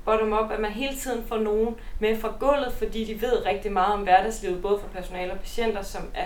bottom-up, 0.05 0.51
at 0.51 0.59
man 0.59 0.71
hele 0.71 0.95
tiden 0.95 1.23
får 1.27 1.37
nogen 1.37 1.75
med 1.99 2.17
fra 2.17 2.33
gulvet, 2.39 2.73
fordi 2.73 3.05
de 3.05 3.21
ved 3.21 3.45
rigtig 3.45 3.71
meget 3.71 3.93
om 3.93 4.03
hverdagslivet, 4.03 4.61
både 4.61 4.79
for 4.79 4.87
personale 4.87 5.31
og 5.31 5.39
patienter, 5.39 5.81
som 5.81 6.01
er 6.13 6.25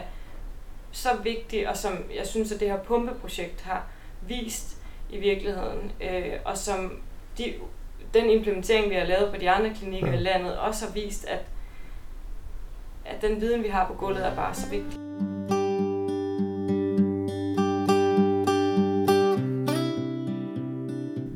så 0.92 1.10
vigtig, 1.24 1.70
og 1.70 1.78
som 1.78 1.92
jeg 2.16 2.28
synes, 2.28 2.52
at 2.52 2.60
det 2.60 2.70
her 2.70 2.78
pumpeprojekt 2.78 3.62
har 3.62 3.88
vist 4.22 4.78
i 5.10 5.18
virkeligheden, 5.18 5.92
øh, 6.02 6.34
og 6.46 6.58
som 6.58 7.00
de, 7.38 7.54
den 8.14 8.30
implementering, 8.30 8.90
vi 8.90 8.96
har 8.96 9.06
lavet 9.06 9.32
på 9.32 9.38
de 9.38 9.50
andre 9.50 9.74
klinikker 9.74 10.12
ja. 10.12 10.18
i 10.18 10.20
landet, 10.20 10.58
også 10.58 10.86
har 10.86 10.94
vist, 10.94 11.26
at, 11.26 11.46
at 13.06 13.22
den 13.22 13.42
viden, 13.42 13.64
vi 13.64 13.70
har 13.70 13.88
på 13.88 13.94
gulvet, 13.94 14.26
er 14.26 14.36
bare 14.36 14.54
så 14.54 14.70
vigtig. 14.70 15.00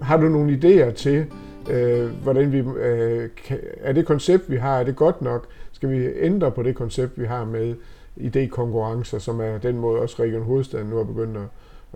Har 0.08 0.18
du 0.18 0.30
nogle 0.30 0.54
idéer 0.54 0.92
til, 0.94 1.26
øh, 1.70 2.10
hvordan 2.10 2.52
vi, 2.52 2.58
øh, 2.58 3.30
kan, 3.46 3.60
er 3.82 3.94
det 3.94 4.06
koncept, 4.06 4.52
vi 4.52 4.58
har, 4.58 4.80
er 4.80 4.84
det 4.84 4.96
godt 4.96 5.22
nok? 5.22 5.48
Skal 5.72 5.90
vi 5.90 6.08
ændre 6.20 6.52
på 6.52 6.64
det 6.64 6.76
koncept, 6.76 7.20
vi 7.20 7.26
har 7.26 7.46
med 7.46 7.76
idékonkurrencer, 8.18 9.20
som 9.20 9.42
er 9.42 9.58
den 9.58 9.78
måde 9.78 10.02
også 10.02 10.24
Region 10.24 10.44
Hovedstaden 10.44 10.88
nu 10.88 10.96
har 10.98 11.04
begyndt 11.04 11.38
at, 11.38 11.44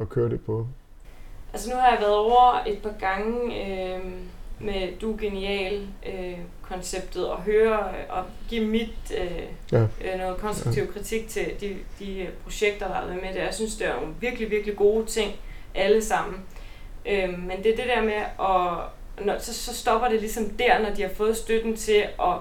at 0.02 0.10
køre 0.10 0.30
det 0.30 0.42
på? 0.42 0.68
Altså 1.54 1.70
nu 1.70 1.76
har 1.76 1.90
jeg 1.90 1.98
været 2.02 2.16
over 2.16 2.64
et 2.68 2.78
par 2.84 2.94
gange 3.00 3.36
øh, 3.66 4.00
med 4.60 5.00
Du 5.02 5.18
Genial 5.22 5.88
øh, 6.08 6.38
konceptet 6.62 7.30
og 7.30 7.38
høre 7.38 7.80
og 8.10 8.24
give 8.50 8.66
mit 8.68 9.14
øh, 9.22 9.42
ja. 9.72 9.82
øh, 9.82 10.20
noget 10.20 10.38
konstruktiv 10.38 10.84
ja. 10.84 10.92
kritik 10.92 11.28
til 11.28 11.46
de, 11.62 11.76
de 12.00 12.28
projekter, 12.44 12.88
der 12.88 12.94
har 12.94 13.06
været 13.06 13.22
med 13.22 13.34
det. 13.34 13.40
Jeg 13.40 13.54
synes, 13.54 13.76
det 13.76 13.88
er 13.88 13.96
nogle 13.96 14.14
virkelig, 14.20 14.52
virkelig 14.52 14.76
gode 14.76 15.06
ting 15.06 15.32
alle 15.76 16.04
sammen. 16.04 16.44
Øh, 17.06 17.40
men 17.40 17.64
det 17.64 17.72
er 17.72 17.76
det 17.76 17.86
der 17.86 18.02
med 18.02 18.22
at 18.40 18.90
når, 19.26 19.38
så, 19.40 19.54
så 19.54 19.76
stopper 19.76 20.08
det 20.08 20.20
ligesom 20.20 20.50
der, 20.50 20.80
når 20.80 20.90
de 20.90 21.02
har 21.02 21.10
fået 21.10 21.38
støtten 21.38 21.76
til 21.76 22.04
at, 22.22 22.36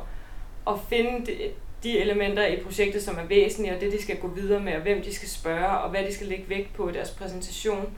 at 0.69 0.75
finde 0.89 1.27
de, 1.27 1.37
de 1.83 1.99
elementer 1.99 2.47
i 2.47 2.61
projektet, 2.61 3.03
som 3.03 3.19
er 3.19 3.25
væsentlige, 3.25 3.75
og 3.75 3.81
det, 3.81 3.93
de 3.93 4.03
skal 4.03 4.19
gå 4.19 4.29
videre 4.29 4.61
med, 4.61 4.75
og 4.75 4.81
hvem 4.81 5.03
de 5.03 5.15
skal 5.15 5.29
spørge, 5.29 5.79
og 5.79 5.91
hvad 5.91 6.05
de 6.05 6.15
skal 6.15 6.27
lægge 6.27 6.49
vægt 6.49 6.75
på 6.75 6.89
i 6.89 6.93
deres 6.93 7.11
præsentation. 7.11 7.93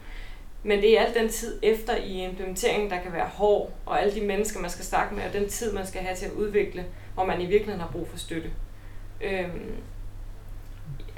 Men 0.63 0.81
det 0.81 0.99
er 0.99 1.03
alt 1.03 1.15
den 1.15 1.29
tid 1.29 1.59
efter 1.63 1.97
i 1.97 2.25
implementeringen, 2.25 2.91
der 2.91 3.03
kan 3.03 3.13
være 3.13 3.27
hård, 3.27 3.73
og 3.87 4.03
alle 4.03 4.15
de 4.15 4.27
mennesker, 4.27 4.61
man 4.61 4.71
skal 4.71 4.85
snakke 4.85 5.15
med, 5.15 5.25
og 5.25 5.33
den 5.33 5.49
tid, 5.49 5.73
man 5.73 5.87
skal 5.87 6.01
have 6.01 6.17
til 6.17 6.27
at 6.27 6.33
udvikle, 6.33 6.85
hvor 7.15 7.25
man 7.25 7.41
i 7.41 7.47
virkeligheden 7.47 7.81
har 7.81 7.91
brug 7.93 8.09
for 8.09 8.19
støtte. 8.19 8.51
Øhm, 9.21 9.75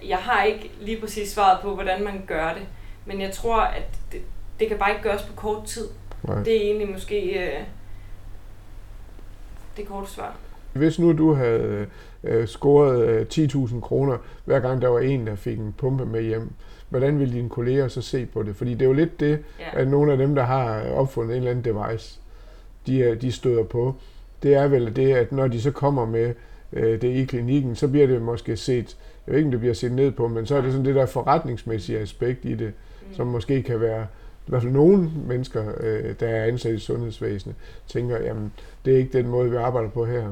jeg 0.05 0.19
har 0.19 0.45
ikke 0.45 0.71
lige 0.81 1.01
præcis 1.01 1.31
svaret 1.31 1.61
på, 1.63 1.75
hvordan 1.75 2.05
man 2.05 2.25
gør 2.27 2.55
det, 2.55 2.67
men 3.07 3.21
jeg 3.21 3.33
tror, 3.33 3.61
at 3.61 3.99
det, 4.13 4.23
det 4.61 4.69
kan 4.69 4.79
bare 4.79 4.91
ikke 4.91 5.03
gøres 5.03 5.23
på 5.23 5.33
kort 5.37 5.65
tid. 5.65 5.89
Nej. 6.23 6.43
Det 6.43 6.57
er 6.57 6.61
egentlig 6.61 6.89
måske 6.91 7.45
øh, 7.45 7.65
det 9.77 9.87
korte 9.87 10.11
svar. 10.11 10.37
Hvis 10.73 10.99
nu 10.99 11.13
du 11.13 11.33
havde 11.33 11.87
øh, 12.25 12.47
scoret 12.47 13.09
øh, 13.09 13.27
10.000 13.33 13.81
kroner, 13.81 14.19
hver 14.45 14.61
gang 14.61 14.83
der 14.83 14.89
var 14.89 15.01
en, 15.01 15.27
der 15.27 15.35
fik 15.35 15.59
en 15.59 15.75
pumpe 15.79 16.07
med 16.07 16.23
hjem, 16.23 16.51
hvordan 16.89 17.19
vil 17.19 17.33
dine 17.33 17.49
kolleger 17.49 17.89
så 17.89 18.03
se 18.03 18.27
på 18.27 18.43
det? 18.43 18.57
Fordi 18.57 18.73
det 18.73 18.83
er 18.83 18.87
jo 18.87 18.93
lidt 18.93 19.21
det, 19.21 19.39
ja. 19.61 19.81
at 19.81 19.89
nogle 19.89 20.13
af 20.13 20.19
dem, 20.19 20.35
der 20.35 20.43
har 20.43 20.91
opfundet 20.91 21.37
en 21.37 21.37
eller 21.37 21.51
anden 21.51 21.65
device, 21.65 22.21
de, 22.87 23.15
de 23.15 23.33
støder 23.33 23.65
på. 23.65 23.95
Det 24.43 24.55
er 24.55 24.69
vel 24.69 24.97
det, 24.97 25.15
at 25.15 25.33
når 25.33 25.49
de 25.49 25.61
så 25.61 25.71
kommer 25.71 26.07
med 26.07 26.35
øh, 26.73 27.01
det 27.01 27.09
i 27.09 27.25
klinikken, 27.25 27.77
så 27.77 27.89
bliver 27.89 28.07
det 28.07 28.23
måske 28.23 28.57
set, 28.57 28.97
jeg 29.27 29.33
ved 29.33 29.39
ikke, 29.39 29.47
om 29.47 29.51
det 29.51 29.61
bliver 29.61 29.75
set 29.75 29.93
ned 29.93 30.11
på, 30.11 30.29
men 30.29 30.47
så 30.47 30.57
er 30.57 30.61
det 30.61 30.73
sådan 30.73 30.87
det 30.87 30.95
der 30.95 31.07
forretningsmæssige 31.07 31.99
aspekt 31.99 32.45
i 32.45 32.55
det, 32.55 32.73
mm. 33.09 33.15
som 33.15 33.27
måske 33.27 33.63
kan 33.63 33.81
være, 33.81 34.07
i 34.47 34.51
hvert 34.51 34.63
fald 34.63 34.73
nogle 34.73 35.11
mennesker, 35.27 35.73
øh, 35.81 36.15
der 36.21 36.29
er 36.29 36.45
ansat 36.45 36.75
i 36.75 36.79
sundhedsvæsenet, 36.79 37.57
tænker, 37.89 38.21
jamen, 38.21 38.53
det 38.85 38.93
er 38.93 38.99
ikke 38.99 39.19
den 39.19 39.29
måde, 39.29 39.51
vi 39.51 39.57
arbejder 39.57 39.91
på 39.91 40.07
her. 40.07 40.29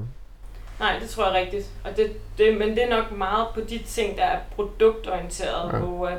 Nej, 0.81 0.99
det 1.01 1.09
tror 1.09 1.25
jeg 1.25 1.35
rigtigt. 1.35 1.71
Og 1.85 1.97
det, 1.97 2.13
det, 2.39 2.59
men 2.59 2.69
det 2.69 2.85
er 2.85 2.91
nok 2.91 3.19
meget 3.19 3.47
på 3.55 3.61
de 3.61 3.79
ting, 3.79 4.17
der 4.17 4.25
er 4.25 4.39
produktorienteret 4.55 5.73
ja. 5.73 5.79
på, 5.79 5.87
uh, 5.87 6.11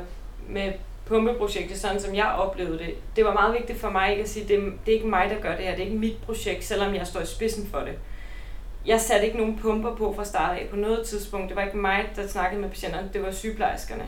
med 0.48 0.72
pumpeprojektet, 1.06 1.78
sådan 1.78 2.00
som 2.00 2.14
jeg 2.14 2.26
oplevede 2.26 2.78
det. 2.78 2.94
Det 3.16 3.24
var 3.24 3.32
meget 3.32 3.54
vigtigt 3.54 3.80
for 3.80 3.90
mig 3.90 4.10
ikke 4.10 4.22
at 4.22 4.28
sige, 4.28 4.48
det, 4.48 4.72
det 4.86 4.92
er 4.92 4.96
ikke 4.96 5.08
mig, 5.08 5.30
der 5.30 5.40
gør 5.40 5.56
det 5.56 5.64
her, 5.64 5.70
det 5.70 5.80
er 5.80 5.86
ikke 5.86 5.98
mit 5.98 6.16
projekt, 6.26 6.64
selvom 6.64 6.94
jeg 6.94 7.06
står 7.06 7.20
i 7.20 7.26
spidsen 7.26 7.66
for 7.66 7.78
det. 7.78 7.92
Jeg 8.86 9.00
satte 9.00 9.26
ikke 9.26 9.38
nogen 9.38 9.58
pumper 9.58 9.94
på 9.94 10.12
fra 10.16 10.24
start 10.24 10.58
af 10.58 10.66
på 10.70 10.76
noget 10.76 11.06
tidspunkt. 11.06 11.48
Det 11.48 11.56
var 11.56 11.62
ikke 11.62 11.76
mig, 11.76 12.12
der 12.16 12.28
snakkede 12.28 12.60
med 12.60 12.68
patienterne, 12.68 13.10
det 13.12 13.22
var 13.22 13.30
sygeplejerskerne. 13.30 14.04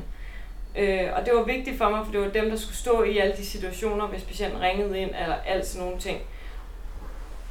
Øh, 0.76 1.08
og 1.16 1.26
det 1.26 1.34
var 1.34 1.42
vigtigt 1.42 1.78
for 1.78 1.88
mig, 1.88 2.00
for 2.04 2.12
det 2.12 2.20
var 2.20 2.28
dem, 2.28 2.50
der 2.50 2.56
skulle 2.56 2.76
stå 2.76 3.02
i 3.02 3.18
alle 3.18 3.36
de 3.36 3.46
situationer, 3.46 4.06
hvis 4.06 4.22
patienten 4.22 4.60
ringede 4.60 4.98
ind, 4.98 5.10
eller 5.22 5.36
alt 5.46 5.66
sådan 5.66 5.86
nogle 5.86 6.00
ting. 6.00 6.18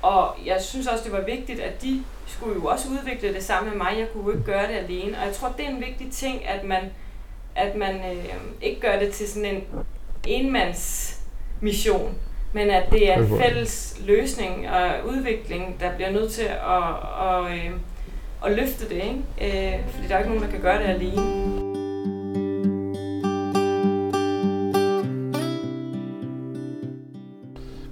Og 0.02 0.36
jeg 0.46 0.62
synes 0.62 0.88
også, 0.88 1.04
det 1.04 1.12
var 1.12 1.22
vigtigt, 1.22 1.60
at 1.60 1.82
de 1.82 2.04
skulle 2.28 2.56
jo 2.56 2.66
også 2.66 2.88
udvikle 2.90 3.34
det 3.34 3.44
sammen 3.44 3.70
med 3.70 3.78
mig. 3.78 3.96
Jeg 4.00 4.08
kunne 4.14 4.24
jo 4.24 4.32
ikke 4.32 4.44
gøre 4.44 4.68
det 4.68 4.74
alene. 4.74 5.18
Og 5.18 5.26
jeg 5.26 5.34
tror, 5.34 5.54
det 5.58 5.66
er 5.66 5.70
en 5.70 5.82
vigtig 5.82 6.12
ting, 6.12 6.48
at 6.48 6.64
man, 6.64 6.82
at 7.56 7.76
man 7.76 7.96
øh, 7.96 8.36
ikke 8.62 8.82
gør 8.82 9.00
det 9.00 9.14
til 9.14 9.30
sådan 9.30 9.56
en 9.56 9.64
enmands 10.28 11.16
mission, 11.62 12.16
men 12.54 12.70
at 12.70 12.92
det 12.92 13.12
er 13.12 13.18
en 13.18 13.40
fælles 13.40 14.02
løsning 14.06 14.70
og 14.70 15.08
udvikling, 15.08 15.80
der 15.80 15.96
bliver 15.96 16.12
nødt 16.12 16.32
til 16.32 16.44
at, 16.44 16.52
at, 17.22 17.52
at, 17.52 17.72
at 18.46 18.52
løfte 18.52 18.90
det, 18.90 19.04
ikke? 19.04 19.74
Øh, 19.78 19.90
fordi 19.90 20.08
der 20.08 20.16
er 20.16 20.20
ikke 20.20 20.30
nogen, 20.30 20.44
der 20.44 20.52
kan 20.52 20.62
gøre 20.62 20.80
det 20.80 20.88
alene. 20.90 21.55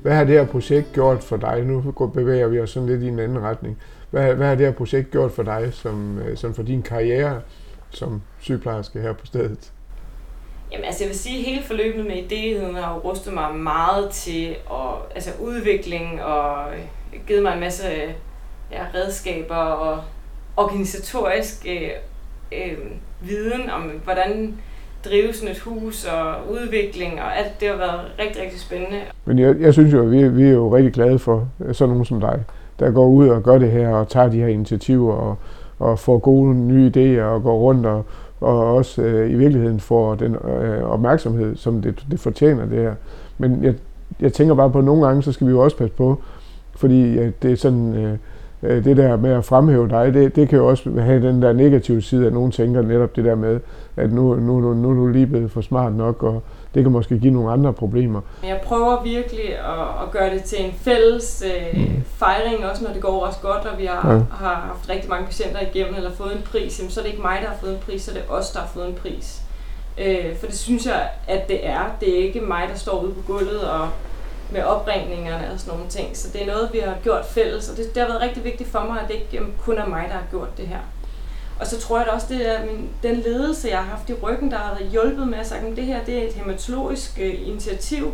Hvad 0.04 0.14
har 0.14 0.24
det 0.24 0.36
her 0.36 0.46
projekt 0.46 0.94
gjort 0.94 1.24
for 1.24 1.38
dig? 1.38 1.64
Nu 1.64 1.82
bevæger 2.14 2.48
vi 2.48 2.60
os 2.60 2.70
sådan 2.70 2.90
lidt 2.90 3.04
i 3.04 3.08
en 3.08 3.20
anden 3.20 3.42
retning. 3.42 3.78
Hvad, 4.10 4.36
hvad 4.36 4.48
har 4.48 4.56
det 4.56 4.66
her 4.66 4.74
projekt 4.74 5.12
gjort 5.12 5.32
for 5.32 5.44
dig, 5.44 5.70
som, 5.72 6.20
øh, 6.20 6.38
som 6.38 6.54
for 6.54 6.64
din 6.64 6.82
karriere 6.82 7.42
som 7.90 8.22
sygeplejerske 8.40 9.02
her 9.02 9.14
på 9.14 9.26
stedet? 9.26 9.72
Jamen 10.72 10.86
altså 10.86 11.04
jeg 11.04 11.10
vil 11.10 11.20
sige, 11.20 11.40
at 11.40 11.46
hele 11.46 11.64
forløbet 11.64 12.06
med 12.06 12.16
idéheden 12.16 12.82
har 12.82 13.00
rustet 13.00 13.34
mig 13.34 13.56
meget 13.56 14.10
til 14.10 14.56
at, 14.72 15.16
altså 15.16 15.32
udvikling 15.40 16.24
og 16.24 16.74
øh, 16.74 16.80
givet 17.28 17.44
mig 17.44 17.54
en 17.54 17.60
masse 17.60 17.88
øh, 17.88 18.14
ja, 18.72 18.86
redskaber 18.96 19.56
og 19.56 20.04
organisatorisk 20.58 21.66
øh, 21.70 21.90
øh, 22.52 22.78
viden 23.22 23.70
om, 23.70 23.82
hvordan 23.82 24.58
drive 25.06 25.34
sådan 25.34 25.50
et 25.50 25.60
hus 25.60 26.06
og 26.06 26.54
udvikling 26.54 27.22
og 27.22 27.38
alt 27.38 27.60
det 27.60 27.68
har 27.68 27.78
været 27.78 28.02
rigtig, 28.20 28.42
rigtig 28.42 28.60
spændende. 28.60 28.98
Men 29.26 29.40
jeg, 29.40 29.56
jeg 29.60 29.74
synes 29.74 29.94
jo, 29.94 30.02
at 30.02 30.12
vi, 30.12 30.28
vi 30.28 30.44
er 30.44 30.52
jo 30.52 30.76
rigtig 30.76 30.94
glade 30.94 31.20
for 31.20 31.48
sådan 31.72 31.90
nogen 31.90 32.06
som 32.06 32.20
dig, 32.20 32.44
der 32.80 32.92
går 32.92 33.08
ud 33.08 33.28
og 33.28 33.44
gør 33.44 33.58
det 33.58 33.72
her 33.72 33.90
og 33.90 34.08
tager 34.10 34.30
de 34.30 34.40
her 34.40 34.48
initiativer 34.48 35.14
og, 35.14 35.36
og 35.80 36.00
får 36.00 36.18
gode 36.18 36.56
nye 36.56 36.92
idéer 36.96 37.24
og 37.24 37.44
går 37.44 37.58
rundt 37.58 37.86
og, 37.86 38.06
og 38.42 38.76
også 38.76 39.02
øh, 39.02 39.32
i 39.32 39.34
virkeligheden 39.34 39.80
får 39.80 40.16
den 40.16 40.36
øh, 40.36 40.84
opmærksomhed, 40.84 41.56
som 41.56 41.82
det, 41.82 42.06
det 42.12 42.20
fortjener 42.20 42.66
det 42.66 42.78
her. 42.78 42.96
Men 43.38 43.64
jeg, 43.64 43.74
jeg 44.20 44.34
tænker 44.34 44.56
bare 44.56 44.70
på, 44.70 44.80
at 44.80 44.86
nogle 44.86 45.06
gange, 45.06 45.24
så 45.24 45.32
skal 45.32 45.48
vi 45.48 45.52
jo 45.52 45.60
også 45.60 45.78
passe 45.78 45.96
på, 45.96 46.22
fordi 46.76 47.18
at 47.18 47.44
det 47.44 47.52
er 47.52 47.56
sådan, 47.56 47.96
øh, 47.96 48.18
det 48.64 48.98
der 48.98 49.18
med 49.18 49.32
at 49.32 49.46
fremhæve 49.46 49.90
dig, 49.90 50.14
det, 50.14 50.36
det 50.36 50.50
kan 50.50 50.58
jo 50.58 50.68
også 50.68 50.90
have 51.00 51.28
den 51.28 51.42
der 51.42 51.54
negative 51.54 52.02
side, 52.02 52.28
at 52.28 52.34
nogen 52.34 52.52
tænker 52.52 52.82
netop 52.82 53.16
det 53.16 53.26
der 53.26 53.36
med, 53.36 53.60
at 53.96 54.12
nu, 54.12 54.36
nu, 54.36 54.60
nu, 54.60 54.74
nu 54.74 54.90
er 54.90 54.94
du 54.94 55.08
lige 55.08 55.28
blevet 55.28 55.52
for 55.52 55.62
smart 55.62 55.94
nok, 55.94 56.24
og 56.24 56.44
det 56.74 56.84
kan 56.84 56.92
måske 56.92 57.20
give 57.20 57.34
nogle 57.34 57.52
andre 57.52 57.74
problemer. 57.74 58.22
Jeg 58.44 58.60
prøver 58.64 59.04
virkelig 59.04 59.50
at, 59.50 60.04
at 60.04 60.12
gøre 60.12 60.34
det 60.34 60.44
til 60.44 60.66
en 60.66 60.72
fælles 60.74 61.44
øh, 61.46 61.80
mm. 61.80 62.04
fejring, 62.06 62.66
også 62.66 62.84
når 62.84 62.94
det 62.94 63.02
går 63.02 63.26
også 63.26 63.40
godt, 63.42 63.66
og 63.66 63.80
vi 63.80 63.86
har, 63.86 64.12
ja. 64.12 64.20
har 64.32 64.56
haft 64.68 64.90
rigtig 64.90 65.10
mange 65.10 65.26
patienter 65.26 65.60
igennem, 65.62 65.96
eller 65.96 66.12
fået 66.12 66.36
en 66.36 66.42
pris, 66.52 66.80
jamen, 66.80 66.92
så 66.92 67.00
er 67.00 67.04
det 67.04 67.12
ikke 67.12 67.22
mig, 67.22 67.38
der 67.42 67.48
har 67.48 67.58
fået 67.62 67.72
en 67.72 67.80
pris, 67.86 68.02
så 68.02 68.12
er 68.12 68.16
det 68.16 68.24
os, 68.30 68.52
der 68.52 68.60
har 68.60 68.68
fået 68.68 68.88
en 68.88 68.94
pris. 68.94 69.42
Øh, 69.98 70.36
for 70.40 70.48
det 70.48 70.58
synes 70.58 70.86
jeg, 70.86 71.10
at 71.28 71.48
det 71.48 71.68
er. 71.68 71.82
Det 72.00 72.20
er 72.20 72.24
ikke 72.24 72.42
mig, 72.42 72.64
der 72.72 72.78
står 72.78 73.04
ude 73.04 73.14
på 73.14 73.34
gulvet 73.34 73.62
og 73.62 73.88
med 74.54 74.64
opringningerne 74.64 75.52
og 75.54 75.60
sådan 75.60 75.74
nogle 75.74 75.90
ting. 75.90 76.18
Så 76.18 76.28
det 76.34 76.42
er 76.42 76.46
noget, 76.46 76.70
vi 76.74 76.80
har 76.80 76.96
gjort 77.04 77.26
fælles, 77.26 77.70
og 77.70 77.78
det, 77.78 77.96
det 77.96 78.02
har 78.02 78.10
været 78.10 78.22
rigtig 78.22 78.44
vigtigt 78.44 78.70
for 78.70 78.80
mig, 78.80 79.02
at 79.02 79.08
det 79.08 79.14
ikke 79.14 79.46
kun 79.66 79.78
er 79.78 79.86
mig, 79.86 80.06
der 80.08 80.14
har 80.14 80.28
gjort 80.32 80.58
det 80.58 80.68
her. 80.68 80.80
Og 81.60 81.68
så 81.68 81.80
tror 81.80 81.98
jeg 81.98 82.06
da 82.06 82.12
også, 82.12 82.28
det 82.30 82.50
er 82.56 82.66
min, 82.66 82.90
den 83.04 83.16
ledelse, 83.16 83.68
jeg 83.70 83.78
har 83.78 83.86
haft 83.86 84.10
i 84.10 84.14
ryggen, 84.14 84.52
der 84.52 84.58
har 84.58 84.78
hjulpet 84.92 85.28
med 85.28 85.38
at 85.38 85.48
sige, 85.48 85.60
at 85.60 85.76
det 85.76 85.86
her 85.86 86.04
det 86.06 86.18
er 86.18 86.28
et 86.28 86.34
hematologisk 86.34 87.20
øh, 87.22 87.48
initiativ, 87.48 88.12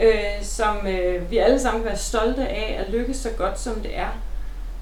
øh, 0.00 0.42
som 0.42 0.76
øh, 0.86 1.30
vi 1.30 1.38
alle 1.38 1.60
sammen 1.60 1.82
kan 1.82 1.88
være 1.88 1.98
stolte 1.98 2.48
af 2.48 2.84
at 2.86 2.92
lykkes 2.92 3.16
så 3.16 3.28
godt, 3.38 3.60
som 3.60 3.74
det 3.74 3.98
er. 3.98 4.08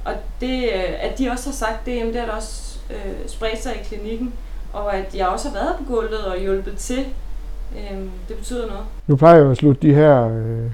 Og 0.05 0.13
det, 0.41 0.63
øh, 0.63 0.95
at 1.01 1.19
de 1.19 1.31
også 1.31 1.49
har 1.49 1.55
sagt 1.55 1.87
det, 1.87 1.97
jamen, 1.97 2.13
det 2.13 2.21
har 2.21 2.29
da 2.29 2.33
også 2.33 2.79
øh, 2.91 3.29
spredt 3.29 3.63
sig 3.63 3.73
i 3.75 3.85
klinikken, 3.85 4.33
og 4.73 4.97
at 4.97 5.15
jeg 5.15 5.27
også 5.27 5.49
har 5.49 5.55
været 5.55 5.77
på 5.79 5.85
gulvet 5.95 6.25
og 6.25 6.39
hjulpet 6.39 6.77
til, 6.77 7.07
øh, 7.77 7.99
det 8.29 8.37
betyder 8.37 8.67
noget. 8.67 8.85
Nu 9.07 9.17
plejer 9.17 9.37
jeg 9.37 9.51
at 9.51 9.57
slutte 9.57 9.89
de 9.89 9.95
her 9.95 10.29
øh, 10.29 10.71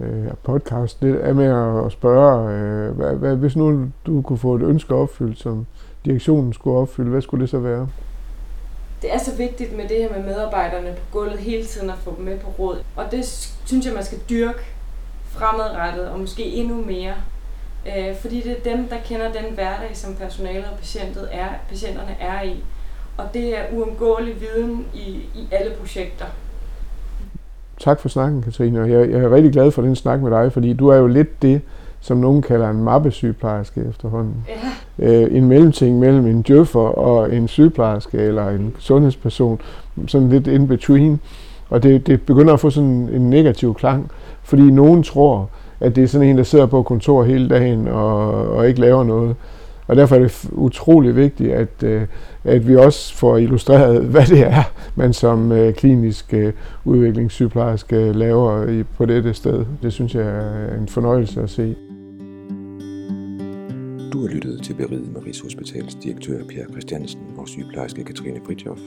øh, 0.00 0.26
podcast 0.42 1.02
det 1.02 1.28
er 1.28 1.32
med 1.32 1.84
at 1.86 1.92
spørge, 1.92 2.52
øh, 2.52 2.96
hvad, 2.96 3.14
hvad, 3.14 3.36
hvis 3.36 3.56
nu 3.56 3.88
du 4.06 4.22
kunne 4.22 4.38
få 4.38 4.54
et 4.54 4.62
ønske 4.62 4.94
opfyldt, 4.94 5.38
som 5.38 5.66
direktionen 6.04 6.52
skulle 6.52 6.78
opfylde, 6.78 7.10
hvad 7.10 7.22
skulle 7.22 7.40
det 7.42 7.50
så 7.50 7.58
være? 7.58 7.88
Det 9.02 9.14
er 9.14 9.18
så 9.18 9.36
vigtigt 9.36 9.76
med 9.76 9.88
det 9.88 9.96
her 9.96 10.10
med 10.16 10.24
medarbejderne 10.24 10.92
på 10.92 11.18
gulvet 11.18 11.38
hele 11.38 11.64
tiden 11.64 11.90
at 11.90 11.96
få 11.98 12.14
dem 12.16 12.24
med 12.24 12.38
på 12.38 12.50
råd. 12.58 12.82
Og 12.96 13.04
det 13.10 13.24
synes 13.64 13.86
jeg, 13.86 13.94
man 13.94 14.04
skal 14.04 14.18
dyrke 14.30 14.60
fremadrettet 15.24 16.08
og 16.08 16.20
måske 16.20 16.44
endnu 16.44 16.84
mere. 16.84 17.14
Øh, 17.86 18.16
fordi 18.16 18.40
det 18.40 18.52
er 18.52 18.76
dem, 18.76 18.88
der 18.88 18.96
kender 19.04 19.32
den 19.32 19.54
hverdag, 19.54 19.90
som 19.92 20.14
personalet 20.14 20.64
og 20.64 20.78
patientet 20.78 21.28
er, 21.32 21.48
patienterne 21.68 22.16
er 22.20 22.42
i. 22.42 22.64
Og 23.16 23.24
det 23.34 23.58
er 23.58 23.62
uundgåelig 23.72 24.40
viden 24.40 24.86
i, 24.94 25.08
i 25.34 25.48
alle 25.52 25.72
projekter. 25.78 26.26
Tak 27.80 28.00
for 28.00 28.08
snakken, 28.08 28.42
Katrine. 28.42 28.80
Og 28.80 28.90
jeg, 28.90 29.10
jeg 29.10 29.20
er 29.20 29.30
rigtig 29.30 29.52
glad 29.52 29.70
for 29.70 29.82
den 29.82 29.96
snak 29.96 30.20
med 30.20 30.30
dig, 30.30 30.52
fordi 30.52 30.72
du 30.72 30.88
er 30.88 30.96
jo 30.96 31.06
lidt 31.06 31.42
det, 31.42 31.60
som 32.00 32.16
nogen 32.16 32.42
kalder 32.42 32.70
en 32.70 32.82
mappesygeplejerske 32.84 33.80
efterhånden. 33.88 34.34
Ja. 34.98 35.22
Øh, 35.22 35.36
en 35.36 35.44
mellemting 35.44 35.98
mellem 35.98 36.26
en 36.26 36.42
djøffer 36.42 36.80
og 36.80 37.34
en 37.34 37.48
sygeplejerske 37.48 38.18
eller 38.18 38.48
en 38.48 38.74
sundhedsperson, 38.78 39.60
sådan 40.06 40.28
lidt 40.28 40.46
in 40.46 40.68
between. 40.68 41.20
Og 41.70 41.82
det, 41.82 42.06
det 42.06 42.22
begynder 42.22 42.52
at 42.52 42.60
få 42.60 42.70
sådan 42.70 43.08
en 43.12 43.30
negativ 43.30 43.74
klang, 43.74 44.10
fordi 44.42 44.62
nogen 44.62 45.02
tror, 45.02 45.48
at 45.80 45.96
det 45.96 46.04
er 46.04 46.08
sådan 46.08 46.28
en, 46.28 46.38
der 46.38 46.44
sidder 46.44 46.66
på 46.66 46.82
kontor 46.82 47.24
hele 47.24 47.48
dagen 47.48 47.88
og, 47.88 48.28
og 48.48 48.68
ikke 48.68 48.80
laver 48.80 49.04
noget. 49.04 49.36
Og 49.90 49.96
derfor 49.96 50.16
er 50.16 50.20
det 50.20 50.50
utrolig 50.52 51.16
vigtigt, 51.16 51.52
at, 51.52 51.82
øh, 51.82 52.02
at 52.44 52.68
vi 52.68 52.76
også 52.76 53.14
får 53.14 53.36
illustreret, 53.36 54.04
hvad 54.12 54.26
det 54.26 54.40
er, 54.40 54.62
man 54.96 55.12
som 55.12 55.52
øh, 55.52 55.74
klinisk 55.74 56.34
øh, 56.34 56.52
udviklingssygeplejerske 56.84 58.12
laver 58.12 58.84
på 58.96 59.06
dette 59.06 59.34
sted. 59.34 59.66
Det 59.82 59.92
synes 59.92 60.14
jeg 60.14 60.26
er 60.26 60.78
en 60.80 60.88
fornøjelse 60.88 61.42
at 61.42 61.50
se. 61.50 61.76
Du 64.12 64.20
har 64.20 64.28
lyttet 64.34 64.62
til 64.62 64.74
Beriget 64.74 65.12
med 65.12 65.26
Rigshospitalets 65.26 65.94
direktør 65.94 66.38
Per 66.44 66.64
Christiansen 66.70 67.20
og 67.36 67.48
sygeplejerske 67.48 68.04
Katrine 68.04 68.40
Fritjof. 68.46 68.78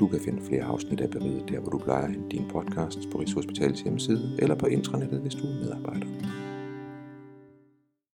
Du 0.00 0.06
kan 0.06 0.20
finde 0.24 0.38
flere 0.48 0.62
afsnit 0.62 1.00
af 1.00 1.10
Beriget 1.10 1.42
der, 1.48 1.60
hvor 1.60 1.70
du 1.70 1.78
plejer 1.78 2.08
din 2.30 2.44
podcast 2.52 2.98
på 3.12 3.18
Rigshospitalets 3.18 3.80
hjemmeside 3.80 4.36
eller 4.38 4.54
på 4.54 4.66
intranettet, 4.66 5.20
hvis 5.20 5.34
du 5.34 5.46
er 5.46 5.54
medarbejder. 5.62 6.06